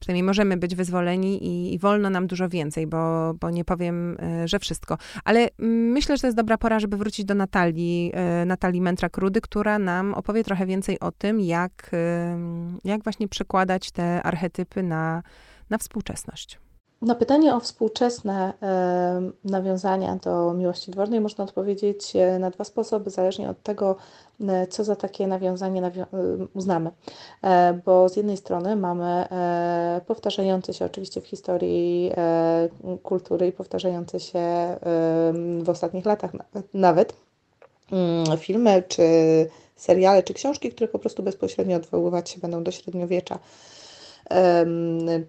[0.00, 4.48] przynajmniej możemy być wyzwoleni i, i, wolno nam dużo więcej, bo, bo nie powiem, e,
[4.48, 4.98] że wszystko.
[5.24, 9.40] Ale mm, myślę, że to jest dobra pora, żeby wrócić do Natalii, e, Natalii Mętrak-Rudy,
[9.40, 11.90] która nam opowie trochę więcej o tym, jak,
[12.84, 15.22] jak właśnie przekładać te archetypy na,
[15.70, 16.58] na współczesność.
[17.02, 18.52] Na pytanie o współczesne
[19.44, 23.96] nawiązania do miłości dwornej można odpowiedzieć e, na dwa sposoby, zależnie od tego,
[24.70, 26.06] co za takie nawiązanie nawią e,
[26.54, 26.90] uznamy.
[27.84, 29.24] Bo z jednej strony mamy
[30.06, 32.12] powtarzające się oczywiście w historii
[33.02, 34.40] kultury i powtarzające się
[35.62, 36.30] w ostatnich latach
[36.74, 37.12] nawet
[37.92, 39.02] mm, filmy, czy
[39.76, 43.38] seriale, czy książki, które po prostu bezpośrednio odwoływać się będą do średniowiecza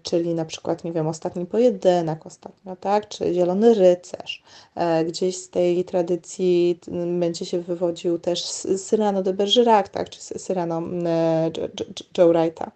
[0.02, 4.42] czyli na przykład, nie wiem, Ostatni Pojedynek ostatnio, tak, czy Zielony Rycerz.
[4.74, 6.80] E, gdzieś z tej tradycji
[7.18, 8.42] będzie się wywodził też
[8.86, 11.50] Cyrano de Bergerac, tak, czy Cyrano e,
[12.18, 12.70] Joe Wrighta.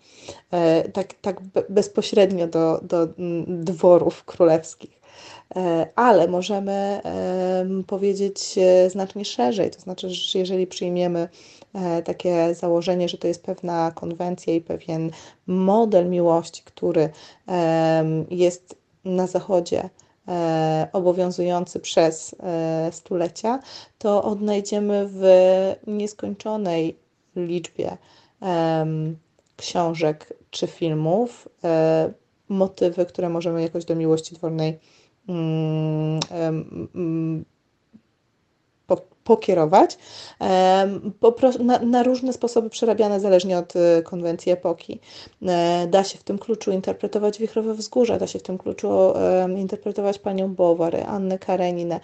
[0.50, 3.08] E, tak, tak bezpośrednio do, do
[3.46, 4.95] dworów królewskich
[5.96, 7.00] ale możemy
[7.86, 8.54] powiedzieć
[8.88, 9.70] znacznie szerzej.
[9.70, 11.28] To znaczy, że jeżeli przyjmiemy
[11.76, 15.10] E, takie założenie, że to jest pewna konwencja i pewien
[15.46, 17.10] model miłości, który
[18.30, 19.90] jest na Zachodzie
[20.28, 23.58] e, obowiązujący przez e, stulecia,
[23.98, 25.22] to odnajdziemy w
[25.86, 26.96] nieskończonej
[27.36, 27.96] liczbie
[29.56, 31.48] książek czy filmów
[32.48, 34.78] motywy, które możemy jakoś do miłości dwornej
[35.28, 37.44] mm,
[39.26, 39.98] pokierować,
[41.20, 45.00] po na, na, różne sposoby przerabiane zależnie od y, konwencji epoki.
[45.42, 48.88] E, da się w tym kluczu interpretować Wichrowe Wzgórza, da się w tym kluczu
[49.56, 52.00] interpretować Panią Bowary, Annę Kareninę.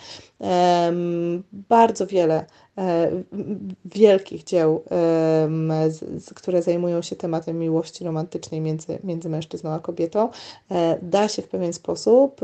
[1.52, 2.44] Bardzo wiele
[2.78, 3.10] E,
[3.84, 4.84] wielkich dzieł,
[6.34, 10.30] które zajmują się tematem miłości romantycznej między, między mężczyzną a kobietą,
[10.70, 12.40] e, da się w pewien sposób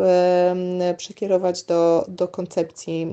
[0.97, 3.07] przekierować do, do koncepcji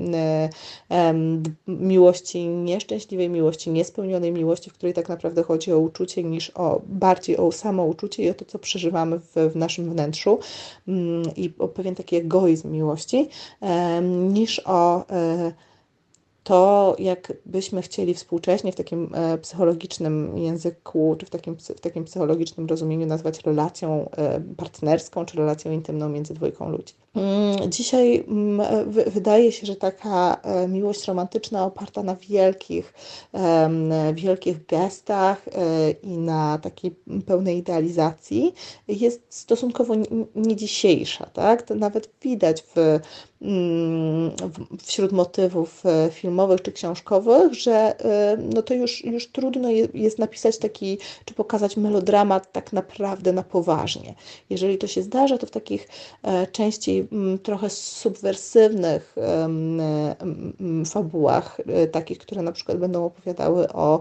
[1.66, 7.36] miłości nieszczęśliwej, miłości niespełnionej, miłości, w której tak naprawdę chodzi o uczucie niż o bardziej
[7.36, 10.38] o samo uczucie i o to, co przeżywamy w, w naszym wnętrzu
[10.88, 13.28] mm, i o pewien taki egoizm miłości,
[14.28, 15.52] niż o e,
[16.46, 22.04] to, jak byśmy chcieli współcześnie w takim e, psychologicznym języku, czy w takim, w takim
[22.04, 26.94] psychologicznym rozumieniu nazwać relacją e, partnerską, czy relacją intymną między dwójką ludzi.
[27.16, 28.66] Mm, dzisiaj mm,
[29.06, 32.94] wydaje się, że taka e, miłość romantyczna oparta na wielkich,
[34.14, 35.44] wielkich gestach
[36.02, 38.54] i na takiej pełnej idealizacji
[38.88, 39.94] jest stosunkowo
[40.34, 41.26] nie dzisiejsza.
[41.26, 41.62] Tak?
[41.62, 43.00] To nawet widać w
[43.42, 44.30] Mm,
[44.82, 50.58] wśród motywów e, filmowych czy książkowych, że e, no to już, już trudno jest napisać
[50.58, 54.14] taki, czy pokazać melodramat tak naprawdę na poważnie.
[54.50, 55.88] Jeżeli to się zdarza, to w takich
[56.22, 57.05] e, częściej mm,
[57.42, 59.14] trochę subwersywnych
[60.86, 61.60] fabułach,
[61.92, 64.00] takich, które na przykład będą opowiadały o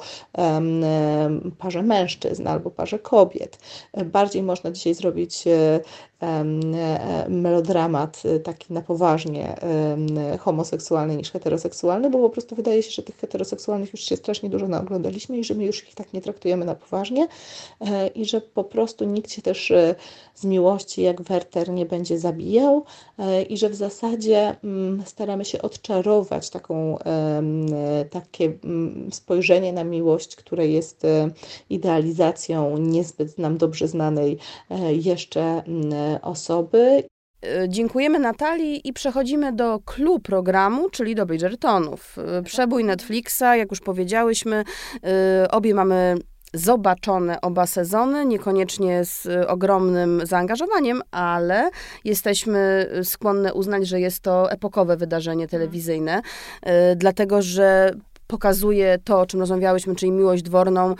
[1.57, 3.59] parze mężczyzn albo parze kobiet.
[4.05, 5.43] Bardziej można dzisiaj zrobić
[7.29, 9.55] melodramat taki na poważnie,
[10.39, 14.67] homoseksualny niż heteroseksualny, bo po prostu wydaje się, że tych heteroseksualnych już się strasznie dużo
[14.67, 17.27] naoglądaliśmy i że my już ich tak nie traktujemy na poważnie
[17.81, 19.95] e, i że po prostu nikt się też e,
[20.35, 22.83] z miłości jak Werter nie będzie zabijał
[23.19, 26.97] e, i że w zasadzie mm, staramy się odczarować taką,
[28.09, 31.03] takie mm, spojrzenie na miłość, które jest
[31.69, 34.37] idealizacją niezbyt nam dobrze znanej
[34.91, 37.03] jeszcze mm, osoby.
[37.45, 42.17] E, dziękujemy Natalii i przechodzimy do clue programu, czyli do Bridgertonów.
[42.17, 44.63] E, przebój Netflixa, jak już powiedziałyśmy,
[45.03, 46.17] e, obie mamy
[46.53, 51.69] zobaczone oba sezony, niekoniecznie z ogromnym zaangażowaniem, ale
[52.03, 56.21] jesteśmy skłonne uznać, że jest to epokowe wydarzenie telewizyjne,
[56.95, 57.91] dlatego że
[58.27, 60.95] pokazuje to, o czym rozmawiałyśmy, czyli miłość dworną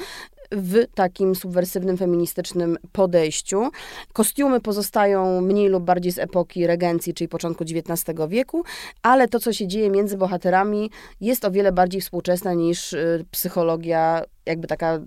[0.56, 3.70] w takim subwersywnym, feministycznym podejściu.
[4.14, 8.64] Kostiumy pozostają mniej lub bardziej z epoki regencji, czyli początku XIX wieku,
[9.02, 10.92] ale to, co się dzieje między bohaterami,
[11.22, 15.00] jest o wiele bardziej współczesne niż y, psychologia jakby taka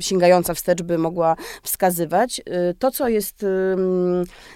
[0.00, 2.40] sięgająca wstecz by mogła wskazywać.
[2.70, 3.40] Y, to, co jest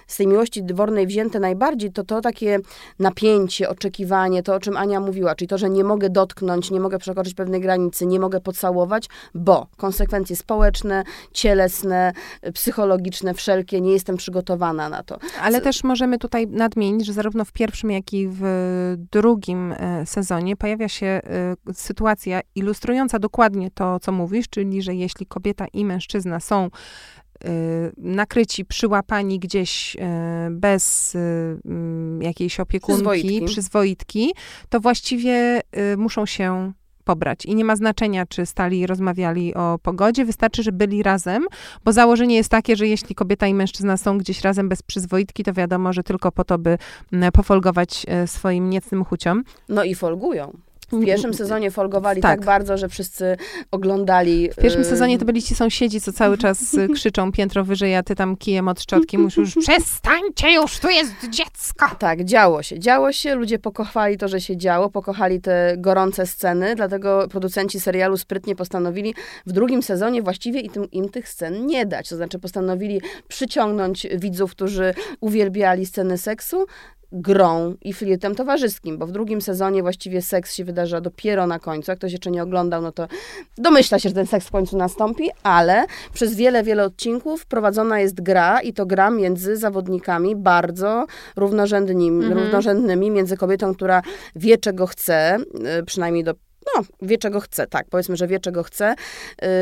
[0.07, 2.59] z tej miłości dwornej wzięte najbardziej, to to takie
[2.99, 6.99] napięcie, oczekiwanie, to o czym Ania mówiła, czyli to, że nie mogę dotknąć, nie mogę
[6.99, 12.13] przekroczyć pewnej granicy, nie mogę pocałować, bo konsekwencje społeczne, cielesne,
[12.55, 15.19] psychologiczne, wszelkie, nie jestem przygotowana na to.
[15.43, 18.43] Ale też możemy tutaj nadmienić, że zarówno w pierwszym, jak i w
[19.13, 21.21] drugim e, sezonie pojawia się
[21.73, 27.49] sytuacja ilustrująca dokładnie to, co mówisz, czyli że jeśli kobieta i mężczyzna są y,
[27.97, 29.99] nakryci, przyłapani gdzieś y,
[30.51, 31.19] bez y,
[31.65, 33.45] mm, jakiejś opiekunki, przyzwoitki.
[33.45, 34.33] przyzwoitki,
[34.69, 35.61] to właściwie
[35.97, 36.73] muszą się
[37.05, 37.47] pobrać.
[37.47, 41.47] I nie ma znaczenia, czy stali i rozmawiali o pogodzie, wystarczy, że byli razem,
[41.85, 45.53] bo założenie jest takie, że jeśli kobieta i mężczyzna są gdzieś razem bez przyzwoitki, to
[45.53, 46.79] wiadomo, że tylko po to, by
[47.13, 49.45] mm, pofolgować swoim niecnym chuciom.
[49.69, 50.70] No i folgują.
[50.93, 52.39] W pierwszym sezonie folgowali tak.
[52.39, 52.47] tak.
[52.47, 53.37] bardzo, że wszyscy
[53.71, 54.51] oglądali.
[54.51, 57.97] W pierwszym y, sezonie to byli ci sąsiedzi, co cały czas y, krzyczą piętro wyżej,
[57.97, 61.87] a ty tam kijem od szczotki musisz już przestańcie już, tu jest dziecko.
[61.99, 62.79] Tak, działo się.
[62.79, 68.17] Działo się, ludzie pokochali to, że się działo, pokochali te gorące sceny, dlatego producenci serialu
[68.17, 69.15] sprytnie postanowili
[69.47, 72.09] w drugim sezonie właściwie im, im tych scen nie dać.
[72.09, 76.67] To znaczy postanowili przyciągnąć widzów, którzy uwielbiali sceny seksu,
[77.13, 81.91] grą i flirtem towarzyskim, bo w drugim sezonie właściwie seks się wydarza dopiero na końcu.
[81.91, 83.09] Jak ktoś jeszcze nie oglądał, no to
[83.59, 88.21] domyśla się, że ten seks w końcu nastąpi, ale przez wiele, wiele odcinków prowadzona jest
[88.21, 91.07] gra i to gra między zawodnikami bardzo
[91.37, 92.39] równorzędnymi, mhm.
[92.39, 94.03] równorzędnymi między kobietą, która
[94.37, 95.37] wie, czego chce,
[95.81, 96.35] y, przynajmniej do
[96.77, 98.95] no, wie czego chce, tak, powiedzmy, że wie czego chce,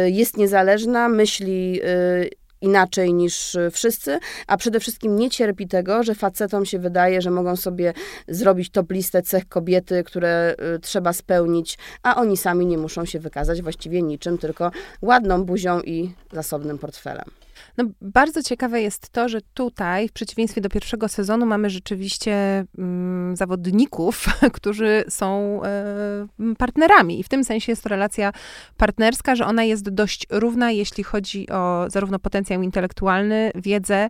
[0.06, 2.30] y, jest niezależna, myśli y,
[2.60, 7.30] inaczej niż y, wszyscy, a przede wszystkim nie cierpi tego, że facetom się wydaje, że
[7.30, 7.92] mogą sobie
[8.28, 13.20] zrobić top listę cech kobiety, które y, trzeba spełnić, a oni sami nie muszą się
[13.20, 14.70] wykazać właściwie niczym, tylko
[15.02, 17.30] ładną buzią i zasobnym portfelem.
[17.76, 23.36] No, bardzo ciekawe jest to, że tutaj, w przeciwieństwie do pierwszego sezonu, mamy rzeczywiście mm,
[23.36, 27.20] zawodników, którzy są e, partnerami.
[27.20, 28.32] I w tym sensie jest to relacja
[28.76, 34.08] partnerska, że ona jest dość równa, jeśli chodzi o zarówno potencjał intelektualny, wiedzę,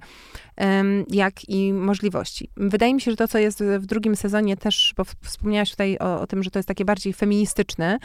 [1.10, 2.50] jak i możliwości.
[2.56, 6.20] Wydaje mi się, że to, co jest w drugim sezonie też, bo wspomniałaś tutaj o,
[6.20, 7.98] o tym, że to jest takie bardziej feministyczne,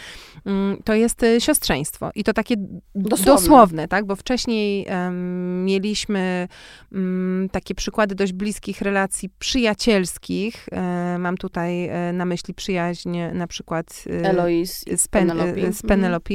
[0.46, 2.12] mm, to jest e, siostrzeństwo.
[2.16, 2.56] I to takie
[2.96, 4.06] dosłowne, dosłowne tak?
[4.06, 6.48] Bo wcześniej um, mieliśmy
[6.92, 10.66] um, takie przykłady dość bliskich relacji przyjacielskich.
[10.72, 15.74] E, mam tutaj e, na myśli przyjaźń na przykład Eloise z, Pen Penelope.
[15.74, 16.34] z Penelope.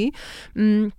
[0.55, 0.91] Mm.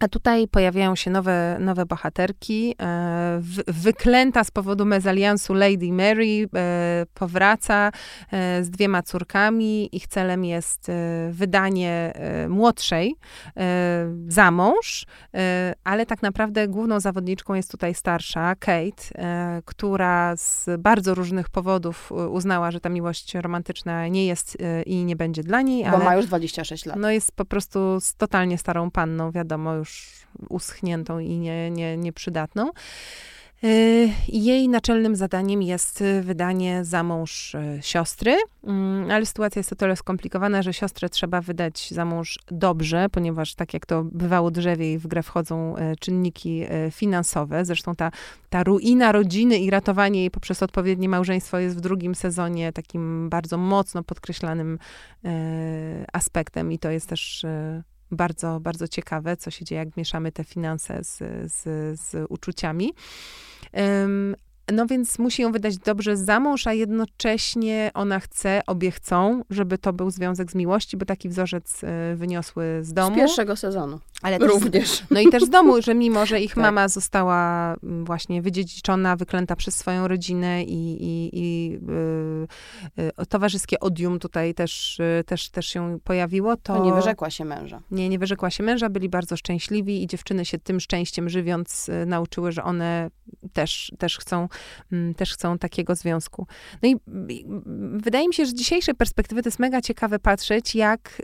[0.00, 2.74] A tutaj pojawiają się nowe, nowe bohaterki.
[2.82, 7.92] E, wyklęta z powodu mezaliansu Lady Mary e, powraca
[8.32, 9.88] e, z dwiema córkami.
[9.96, 10.90] Ich celem jest
[11.30, 12.12] wydanie
[12.48, 13.14] młodszej
[14.28, 15.06] za mąż,
[15.84, 22.70] ale tak naprawdę główną zawodniczką jest tutaj starsza, Kate, która z bardzo różnych powodów uznała,
[22.70, 25.84] że ta miłość romantyczna nie jest i nie będzie dla niej.
[25.84, 26.96] Bo ale, ma już 26 lat.
[26.98, 32.70] No jest po prostu totalnie starą panną, wiadomo, już już uschniętą i nie, nie, nieprzydatną.
[33.64, 39.76] Y, jej naczelnym zadaniem jest wydanie za mąż y, siostry, mm, ale sytuacja jest o
[39.76, 44.98] tyle skomplikowana, że siostrę trzeba wydać za mąż dobrze, ponieważ tak jak to bywało drzewiej,
[44.98, 47.64] w grę wchodzą y, czynniki finansowe.
[47.64, 48.10] Zresztą ta,
[48.50, 53.58] ta ruina rodziny i ratowanie jej poprzez odpowiednie małżeństwo jest w drugim sezonie takim bardzo
[53.58, 54.78] mocno podkreślanym
[56.12, 57.46] aspektem i to jest też
[58.10, 61.18] bardzo, bardzo ciekawe, co się dzieje, jak mieszamy te finanse z,
[61.52, 61.62] z,
[62.00, 62.92] z uczuciami.
[63.72, 64.36] Um,
[64.72, 69.78] no więc musi ją wydać dobrze za mąż, a jednocześnie ona chce, obie chcą, żeby
[69.78, 73.16] to był związek z miłości, bo taki wzorzec y, wyniosły z domu.
[73.16, 74.00] Z pierwszego sezonu.
[74.22, 75.02] Ale też, Również.
[75.10, 76.62] No i też z domu, że mimo, że ich tak.
[76.62, 82.46] mama została mm, właśnie wydziedziczona, wyklęta przez swoją rodzinę i, i, i yy,
[82.96, 86.76] yy, towarzyskie odium tutaj też, yy, też, też się pojawiło, to...
[86.76, 87.82] To nie wyrzekła się męża.
[87.90, 92.06] Nie, nie wyrzekła się męża, byli bardzo szczęśliwi i dziewczyny się tym szczęściem żywiąc y,
[92.06, 93.10] nauczyły, że one
[93.52, 94.48] też, też, chcą,
[94.92, 96.46] mm, też chcą takiego związku.
[96.82, 96.96] No i
[97.96, 101.22] wydaje mi się, że z dzisiejszej perspektywy to jest mega ciekawe patrzeć, jak,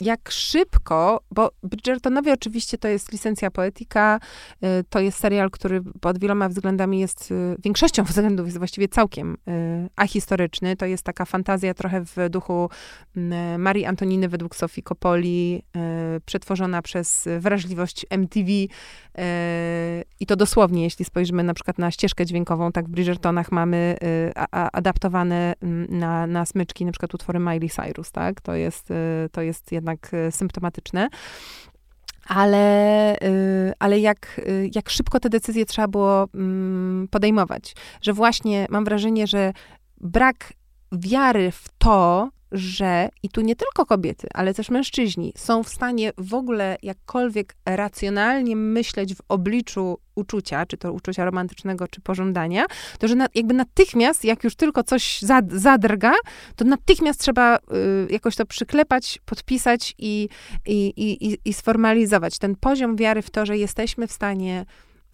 [0.00, 4.20] jak szybko, bo Bridgertonowie oczywiście to jest licencja poetyka,
[4.64, 9.34] y, to jest serial, który pod wieloma względami jest, y, większością względów jest właściwie całkiem
[9.34, 10.76] y, ahistoryczny.
[10.76, 12.70] To jest taka fantazja trochę w duchu
[13.16, 15.62] mm, Marii Antoniny według Sofii Coppoli,
[16.24, 18.50] przetworzona przez wrażliwość MTV
[20.20, 23.96] i to dosłownie, jeśli spojrzymy na przykład na ścieżkę dźwiękową, tak w Bridgertonach mamy
[24.52, 28.40] adaptowane mm, na, na smyczki na przykład utwory Miley Cyrus, tak?
[28.40, 28.88] To jest,
[29.32, 31.08] to jest jednak symptomatyczne
[32.28, 37.74] ale, y, ale jak, y, jak szybko te decyzje trzeba było mm, podejmować.
[38.02, 39.52] Że właśnie mam wrażenie, że
[40.00, 40.52] brak
[40.92, 46.12] wiary w to, że i tu nie tylko kobiety, ale też mężczyźni są w stanie
[46.18, 52.66] w ogóle jakkolwiek racjonalnie myśleć w obliczu uczucia, czy to uczucia romantycznego, czy pożądania,
[52.98, 56.12] to że na, jakby natychmiast, jak już tylko coś zad, zadrga,
[56.56, 57.60] to natychmiast trzeba y,
[58.10, 60.28] jakoś to przyklepać, podpisać i,
[60.66, 62.38] i, i, i sformalizować.
[62.38, 64.64] Ten poziom wiary w to, że jesteśmy w stanie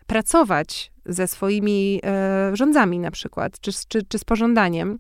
[0.06, 2.00] pracować ze swoimi
[2.52, 4.98] y, rządzami na przykład, czy, czy, czy z pożądaniem,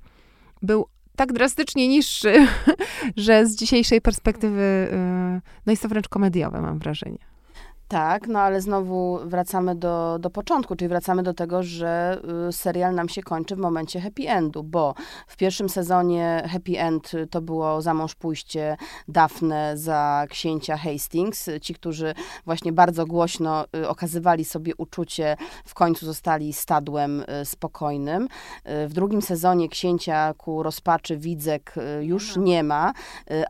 [0.64, 0.86] był
[1.16, 2.46] tak drastycznie niższy,
[3.16, 7.33] że z dzisiejszej perspektywy, y, no jest to wręcz komediowe, mam wrażenie.
[7.94, 12.18] Tak, no ale znowu wracamy do, do początku, czyli wracamy do tego, że
[12.48, 14.94] y, serial nam się kończy w momencie happy endu, bo
[15.26, 18.76] w pierwszym sezonie happy end to było za mąż pójście
[19.08, 21.50] Daphne za księcia Hastings.
[21.62, 22.14] Ci, którzy
[22.44, 28.28] właśnie bardzo głośno y, okazywali sobie uczucie, w końcu zostali stadłem y, spokojnym.
[28.64, 32.92] W drugim sezonie księcia ku rozpaczy Widzek już nie ma,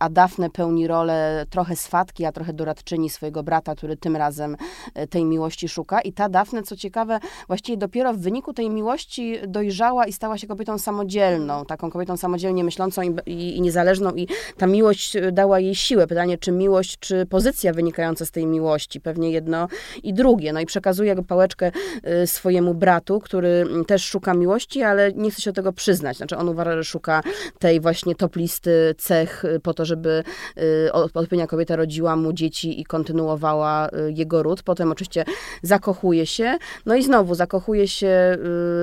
[0.00, 4.56] a Daphne pełni rolę trochę swatki, a trochę doradczyni swojego brata, który tym razem razem
[4.94, 6.00] e, tej miłości szuka.
[6.00, 10.46] I ta Dafne, co ciekawe, właściwie dopiero w wyniku tej miłości dojrzała i stała się
[10.46, 15.60] kobietą samodzielną, taką kobietą samodzielnie myślącą i, i, i niezależną i ta miłość e, dała
[15.60, 16.06] jej siłę.
[16.06, 19.00] Pytanie, czy miłość, czy pozycja wynikająca z tej miłości.
[19.00, 19.68] Pewnie jedno
[20.02, 20.52] i drugie.
[20.52, 21.70] No i przekazuje pałeczkę
[22.02, 26.16] e, swojemu bratu, który też szuka miłości, ale nie chce się do tego przyznać.
[26.16, 27.22] Znaczy on uważa, że szuka
[27.58, 30.24] tej właśnie top listy cech po to, żeby
[30.92, 33.88] odpowiednia kobieta rodziła mu dzieci i kontynuowała
[34.18, 34.62] jego ród.
[34.62, 35.24] Potem oczywiście
[35.62, 36.56] zakochuje się.
[36.86, 38.36] No i znowu zakochuje się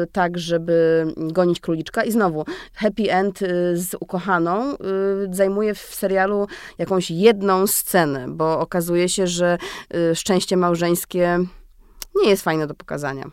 [0.03, 2.03] y, tak, żeby gonić króliczka.
[2.03, 4.77] I znowu happy end y, z ukochaną y,
[5.31, 9.57] zajmuje w serialu jakąś jedną scenę, bo okazuje się, że
[10.13, 11.39] szczęście małżeńskie
[12.15, 13.31] nie jest fajne do pokazania.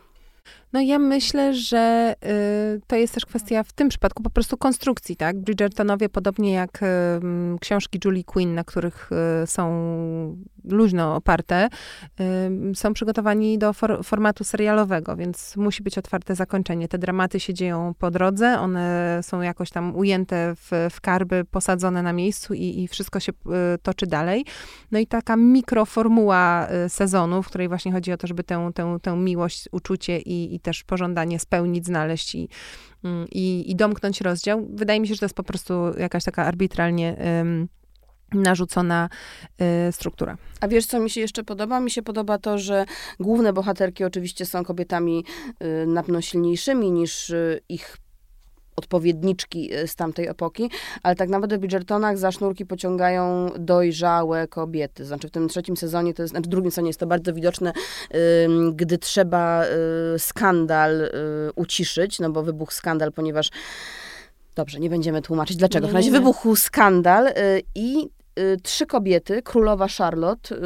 [0.73, 2.15] No ja myślę, że
[2.77, 5.37] y, to jest też kwestia w tym przypadku po prostu konstrukcji, tak?
[5.37, 6.85] Bridgertonowie, podobnie jak y,
[7.61, 9.09] książki Julie Quinn, na których
[9.43, 9.65] y, są
[10.63, 11.69] luźno oparte,
[12.73, 16.87] są przygotowani do for, formatu serialowego, więc musi być otwarte zakończenie.
[16.87, 22.03] Te dramaty się dzieją po drodze, one są jakoś tam ujęte w, w karby, posadzone
[22.03, 24.45] na miejscu i, i wszystko się y, toczy dalej.
[24.91, 28.97] No i taka mikroformuła y, sezonu, w której właśnie chodzi o to, żeby tę, tę,
[29.01, 32.49] tę miłość, uczucie i, i też pożądanie spełnić, znaleźć i,
[33.03, 34.67] mm, i, i domknąć rozdział.
[34.73, 37.17] Wydaje mi się, że to jest po prostu jakaś taka arbitralnie
[38.33, 39.09] narzucona
[39.87, 40.37] y, struktura.
[40.61, 41.79] A wiesz, co mi się jeszcze podoba?
[41.79, 42.85] Mi się podoba to, że
[43.19, 45.25] główne bohaterki oczywiście są kobietami
[45.83, 47.97] y, na pewno silniejszymi niż y, ich
[48.75, 50.69] odpowiedniczki z tamtej epoki,
[51.03, 55.05] ale tak naprawdę w Bridgertonach za sznurki pociągają dojrzałe kobiety.
[55.05, 57.73] Znaczy w tym trzecim sezonie, to jest, znaczy w drugim sezonie jest to bardzo widoczne,
[58.73, 59.63] gdy trzeba
[60.17, 61.11] skandal
[61.55, 63.49] uciszyć, no bo wybuchł skandal, ponieważ
[64.59, 65.87] Dobrze, nie będziemy tłumaczyć dlaczego.
[65.87, 67.33] W razie wybuchł skandal y,
[67.75, 68.18] i Y,
[68.63, 70.59] trzy kobiety, królowa Charlotte, y,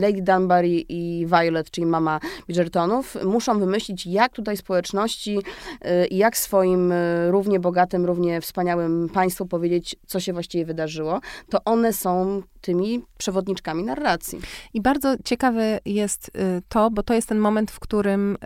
[0.00, 6.36] Lady Dunbury i Violet, czyli mama Bridgertonów, muszą wymyślić, jak tutaj społeczności y, i jak
[6.36, 6.92] swoim
[7.28, 11.20] równie bogatym, równie wspaniałym państwu powiedzieć, co się właściwie wydarzyło.
[11.50, 14.40] To one są tymi przewodniczkami narracji.
[14.74, 16.30] I bardzo ciekawe jest
[16.68, 18.36] to, bo to jest ten moment, w którym,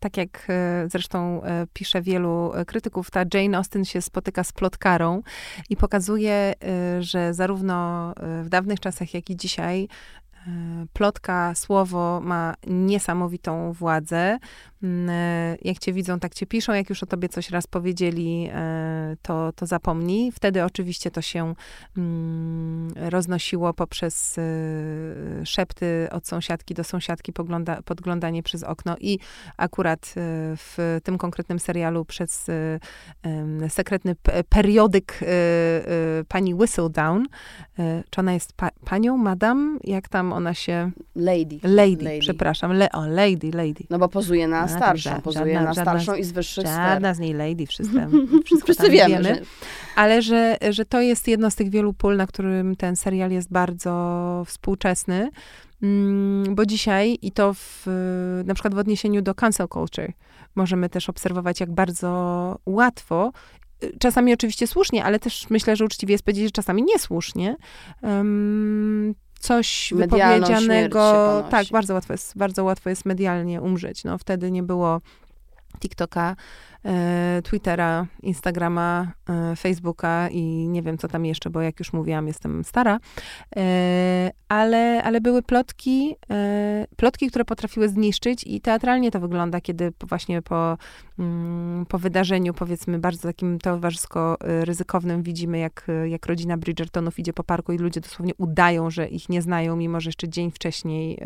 [0.00, 0.48] tak jak
[0.86, 1.42] zresztą
[1.72, 5.22] pisze wielu krytyków, ta Jane Austen się spotyka z plotkarą
[5.70, 6.54] i pokazuje,
[7.00, 8.12] że za zarówno
[8.42, 9.88] w dawnych czasach, jak i dzisiaj
[10.92, 14.38] plotka, słowo ma niesamowitą władzę.
[14.86, 16.72] Mm, e, jak cię widzą, tak cię piszą.
[16.72, 20.32] Jak już o tobie coś raz powiedzieli, e, to, to zapomnij.
[20.32, 21.54] Wtedy oczywiście to się
[21.96, 24.42] mm, roznosiło poprzez e,
[25.46, 29.18] szepty od sąsiadki do sąsiadki, pogląda, podglądanie przez okno i
[29.56, 30.14] akurat
[30.56, 32.46] w tym konkretnym serialu przez
[33.68, 34.16] sekretny
[34.48, 35.20] periodyk
[36.28, 37.26] pani Whistledown.
[38.10, 39.78] Czy ona jest pa, panią, madam?
[39.84, 40.90] Jak tam ona się...
[41.16, 41.58] Lady.
[41.62, 42.18] Lady, lady.
[42.20, 42.72] przepraszam.
[42.72, 43.84] Le, o, lady, lady.
[43.90, 47.18] No bo pozuje na starszą, pozuje żadna, na starszą żadna, i z wyższych Żadna z
[47.18, 48.06] niej lady, wszyscy,
[48.64, 49.24] wszyscy wiemy.
[49.24, 49.40] Że...
[49.96, 53.52] Ale że, że to jest jedno z tych wielu pól, na którym ten serial jest
[53.52, 55.30] bardzo współczesny.
[55.82, 57.86] Mm, bo dzisiaj, i to w,
[58.44, 60.12] na przykład w odniesieniu do cancel culture,
[60.54, 63.32] możemy też obserwować, jak bardzo łatwo
[63.98, 67.56] czasami oczywiście słusznie, ale też myślę, że uczciwie jest powiedzieć, że czasami niesłusznie,
[68.02, 69.14] um,
[69.46, 71.44] coś Medialną wypowiedzianego.
[71.50, 74.04] Tak, bardzo łatwo jest, bardzo łatwo jest medialnie umrzeć.
[74.04, 75.00] No, wtedy nie było
[75.80, 76.36] TikToka,
[77.42, 82.64] Twittera, Instagrama, e, Facebooka i nie wiem, co tam jeszcze, bo jak już mówiłam, jestem
[82.64, 82.98] stara.
[83.56, 86.16] E, ale, ale były plotki,
[86.96, 90.78] plotki, które potrafiły zniszczyć i teatralnie to wygląda, kiedy właśnie po,
[91.18, 97.44] mm, po wydarzeniu, powiedzmy, bardzo takim towarzysko ryzykownym widzimy, jak, jak rodzina Bridgertonów idzie po
[97.44, 101.20] parku i ludzie dosłownie udają, że ich nie znają, mimo że jeszcze dzień wcześniej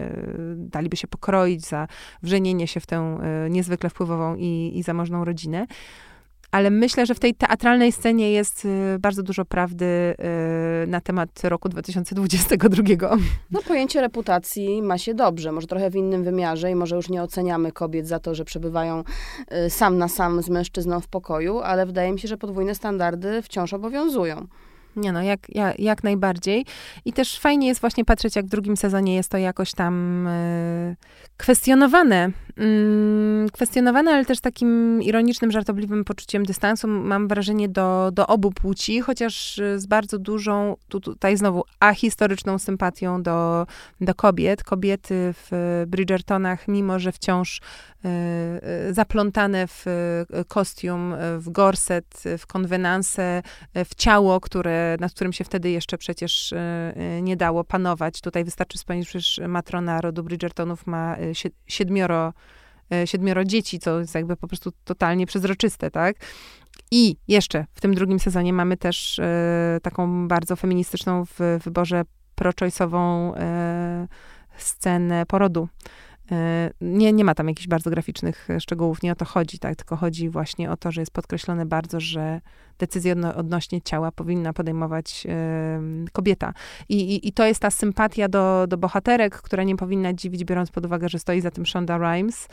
[0.57, 1.89] daliby się pokroić za
[2.23, 3.19] wrzenienie się w tę
[3.51, 5.50] niezwykle wpływową i, i zamożną rodzinę
[6.51, 9.85] Ale myślę, że w tej teatralnej scenie jest y, bardzo dużo prawdy
[10.85, 12.83] y, na temat roku 2022.
[13.51, 17.23] No, pojęcie reputacji ma się dobrze, może trochę w innym wymiarze i może już nie
[17.23, 19.05] oceniamy kobiet za to, że przebywają
[19.67, 23.43] y, sam na sam z mężczyzną w pokoju, ale wydaje mi się, że podwójne standardy
[23.43, 24.47] wciąż obowiązują.
[24.97, 26.67] Nie no, jak, jak, jak najbardziej.
[27.05, 30.97] I też fajnie jest właśnie patrzeć, jak w drugim sezonie jest to jakoś tam y,
[31.37, 32.31] kwestionowane.
[32.57, 39.01] Mm, kwestionowane, ale też takim ironicznym, żartobliwym poczuciem dystansu, mam wrażenie, do, do obu płci,
[39.01, 43.67] chociaż z bardzo dużą, tu, tutaj znowu, ahistoryczną sympatią do,
[44.01, 44.65] do kobiet.
[44.65, 47.61] Kobiety w Bridgertonach, mimo że wciąż
[48.91, 49.85] zaplątane w
[50.49, 53.43] kostium, w gorset, w konwenanse,
[53.75, 56.55] w ciało, które, nad którym się wtedy jeszcze przecież
[57.23, 58.21] nie dało panować.
[58.21, 61.17] Tutaj wystarczy wspomnieć, że matrona rodu Bridgertonów ma
[61.67, 62.33] siedmioro,
[62.93, 66.17] e, siedmioro dzieci, co jest jakby po prostu totalnie przezroczyste, tak?
[66.91, 72.03] I jeszcze w tym drugim sezonie mamy też e, taką bardzo feministyczną w wyborze
[72.35, 74.09] pro-choice'ową e,
[74.57, 75.69] scenę porodu.
[76.31, 79.77] E, nie, nie ma tam jakichś bardzo graficznych szczegółów, nie o to chodzi, tak?
[79.77, 82.41] Tylko chodzi właśnie o to, że jest podkreślone bardzo, że
[82.79, 85.27] decyzję odno odnośnie ciała powinna podejmować
[86.13, 86.53] kobieta.
[86.89, 90.71] I, i, I, to jest ta sympatia do, do bohaterek, która nie powinna dziwić, biorąc
[90.71, 92.49] pod uwagę, że stoi za tym Shonda Rhimes.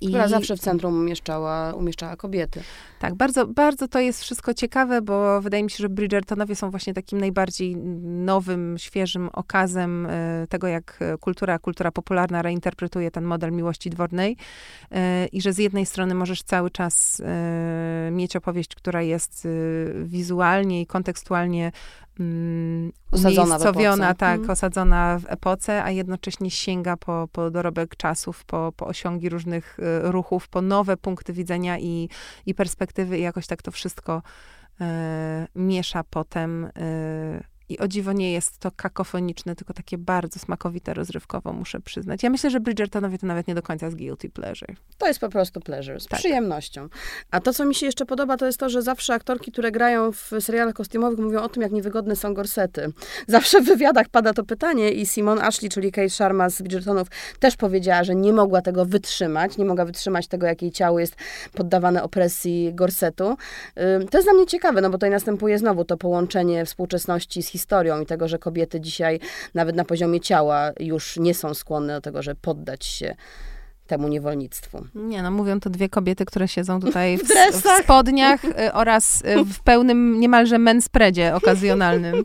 [0.00, 0.08] I...
[0.08, 2.62] Która zawsze w centrum umieszczała, umieszczała kobiety.
[2.98, 6.94] Tak, bardzo, bardzo to jest wszystko ciekawe, bo wydaje mi się, że Bridgertonowie są właśnie
[6.94, 13.90] takim najbardziej nowym, świeżym okazem e, tego, jak kultura, kultura popularna reinterpretuje ten model miłości
[13.90, 14.36] dwornej
[14.90, 19.48] e, i że z jednej strony możesz cały czas e, mieć opowieść, która jest
[20.04, 21.72] wizualnie i kontekstualnie
[22.20, 24.50] mm, umiejscowiona, tak, mm.
[24.50, 29.82] osadzona w epoce, a jednocześnie sięga po, po dorobek czasów, po, po osiągi różnych y,
[30.12, 32.08] ruchów, po nowe punkty widzenia i,
[32.46, 34.22] i perspektywy i jakoś tak to wszystko
[34.80, 34.84] y,
[35.54, 41.52] miesza potem y, i o dziwo nie jest to kakofoniczne, tylko takie bardzo smakowite, rozrywkowo,
[41.52, 42.22] muszę przyznać.
[42.22, 44.74] Ja myślę, że Bridgertonowie to nawet nie do końca jest guilty pleasure.
[44.98, 46.18] To jest po prostu pleasure, z tak.
[46.18, 46.88] przyjemnością.
[47.30, 50.12] A to, co mi się jeszcze podoba, to jest to, że zawsze aktorki, które grają
[50.12, 52.92] w serialach kostiumowych, mówią o tym, jak niewygodne są gorsety.
[53.26, 57.08] Zawsze w wywiadach pada to pytanie i Simon Ashley, czyli Kate Sharma z Bridgertonów,
[57.40, 61.16] też powiedziała, że nie mogła tego wytrzymać, nie mogła wytrzymać tego, jak jej ciało jest
[61.52, 63.36] poddawane opresji gorsetu.
[64.10, 68.00] To jest dla mnie ciekawe, no bo tutaj następuje znowu to połączenie współczesności z historią
[68.00, 69.20] i tego, że kobiety dzisiaj
[69.54, 73.14] nawet na poziomie ciała już nie są skłonne do tego, żeby poddać się
[73.86, 74.86] temu niewolnictwu.
[74.94, 79.22] Nie, no mówią to dwie kobiety, które siedzą tutaj w, w, w spodniach y, oraz
[79.24, 82.24] y, w pełnym niemalże menspreadzie okazjonalnym.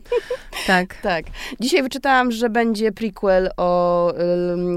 [0.66, 0.96] Tak.
[1.02, 1.24] Tak.
[1.60, 4.12] Dzisiaj wyczytałam, że będzie prequel o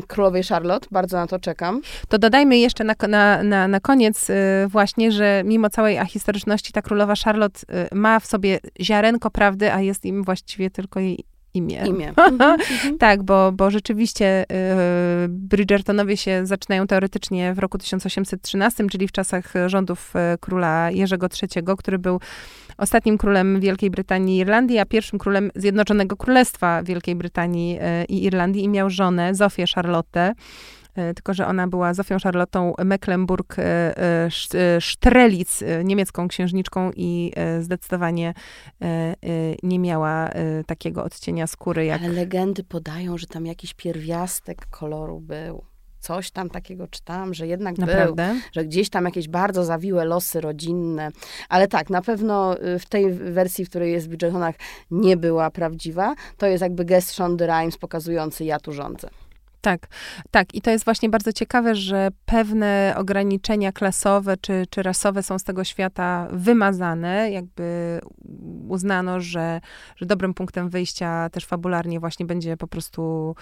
[0.08, 0.88] królowej Charlotte.
[0.92, 1.82] Bardzo na to czekam.
[2.08, 4.34] To dodajmy jeszcze na, na, na, na koniec y,
[4.68, 7.60] właśnie, że mimo całej ahistoryczności ta królowa Charlotte
[7.92, 11.84] y, ma w sobie ziarenko prawdy, a jest im właściwie tylko jej imię.
[11.88, 12.14] Imię.
[13.00, 19.54] tak, bo, bo rzeczywiście y, Bridgertonowie się zaczynają teoretycznie w roku 1813, czyli w czasach
[19.68, 22.20] rządów y, króla Jerzego III, który był
[22.78, 28.24] ostatnim królem Wielkiej Brytanii i Irlandii, a pierwszym królem Zjednoczonego Królestwa Wielkiej Brytanii y, i
[28.24, 30.34] Irlandii i miał żonę, Zofię Charlotte.
[30.94, 38.34] Tylko że ona była Zofią Charlottą Mecklenburg-Strelitz, niemiecką księżniczką i zdecydowanie
[39.64, 40.30] nie miała
[40.66, 42.02] takiego odcienia skóry jak...
[42.02, 45.64] Ale legendy podają, że tam jakiś pierwiastek koloru był
[46.04, 48.28] coś tam takiego czytałam, że jednak Naprawdę?
[48.28, 51.10] był, że gdzieś tam jakieś bardzo zawiłe losy rodzinne.
[51.50, 54.56] Ale tak, na pewno y, w tej wersji, w której jest w Bridgertonach,
[54.92, 56.16] nie była prawdziwa.
[56.38, 59.10] To jest jakby gest Shondy Rhimes pokazujący ja tu rządzę.
[59.64, 59.88] Tak,
[60.32, 60.56] tak.
[60.56, 65.44] I to jest właśnie bardzo ciekawe, że pewne ograniczenia klasowe czy, czy rasowe są z
[65.44, 67.32] tego świata wymazane.
[67.32, 68.00] Jakby
[68.68, 69.62] uznano, że,
[69.96, 73.36] że dobrym punktem wyjścia też fabularnie właśnie będzie po prostu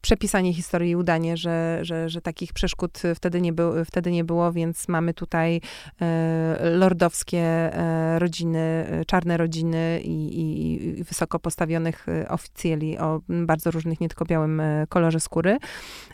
[0.00, 4.88] przepisanie historii udanie, że, że, że takich przeszkód wtedy nie, był, wtedy nie było, więc
[4.88, 5.60] mamy tutaj
[6.00, 13.20] e, lordowskie e, rodziny, e, czarne rodziny i, i, i, wysoko postawionych e, oficjeli o
[13.28, 15.58] bardzo różnych, nie tylko białym e, kolorze skóry.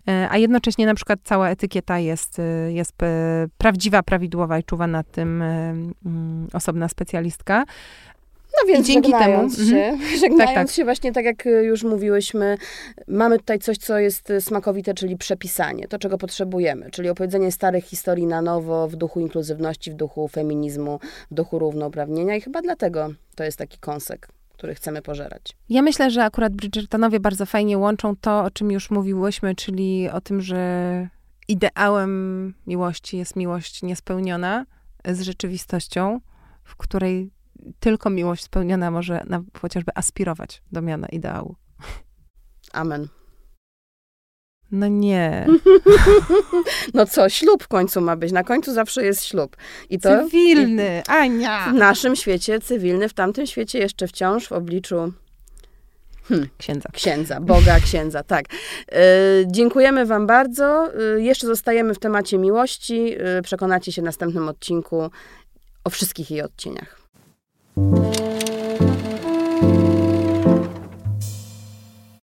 [0.09, 2.93] E, a jednocześnie na przykład cała etykieta jest, jest
[3.59, 7.65] prawdziwa, prawidłowa i czuwa nad tym mm, osobna specjalistka.
[8.57, 10.21] No więc I dzięki temu, się, mm -hmm.
[10.21, 10.71] żegnając tak, tak.
[10.71, 12.59] się właśnie tak jak już mówiłyśmy,
[13.09, 18.27] mamy tutaj coś, co jest smakowite, czyli przepisanie, to czego potrzebujemy, czyli opowiedzenie starych historii
[18.27, 23.45] na nowo w duchu inkluzywności, w duchu feminizmu, w duchu równouprawnienia i chyba dlatego to
[23.45, 24.29] jest taki kąsek
[24.59, 25.57] który chcemy pożerać.
[25.69, 30.21] Ja myślę, że akurat Bridgertonowie bardzo fajnie łączą to, o czym już mówiłyśmy, czyli o
[30.21, 31.09] tym, że
[31.49, 34.67] ideałem miłości jest miłość niespełniona
[35.05, 36.21] z rzeczywistością,
[36.65, 37.31] w której
[37.81, 41.57] tylko miłość spełniona może na, chociażby aspirować do miana ideału.
[42.73, 43.09] Amen.
[44.71, 45.47] No nie.
[46.95, 48.33] No co, ślub w końcu ma być.
[48.33, 49.57] Na końcu zawsze jest ślub.
[49.91, 51.71] I to cywilny, i Ania.
[51.71, 55.13] W naszym świecie cywilny, w tamtym świecie jeszcze wciąż w obliczu
[56.29, 56.49] Hmm.
[56.59, 56.89] Księdza.
[56.93, 58.45] Księdza, Boga, księdza, tak.
[58.93, 59.01] E,
[59.47, 60.89] dziękujemy Wam bardzo.
[61.17, 63.15] E, jeszcze zostajemy w temacie miłości.
[63.19, 65.11] E, przekonacie się w następnym odcinku
[65.85, 66.98] o wszystkich jej odcieniach.
[67.79, 68.28] Thank you.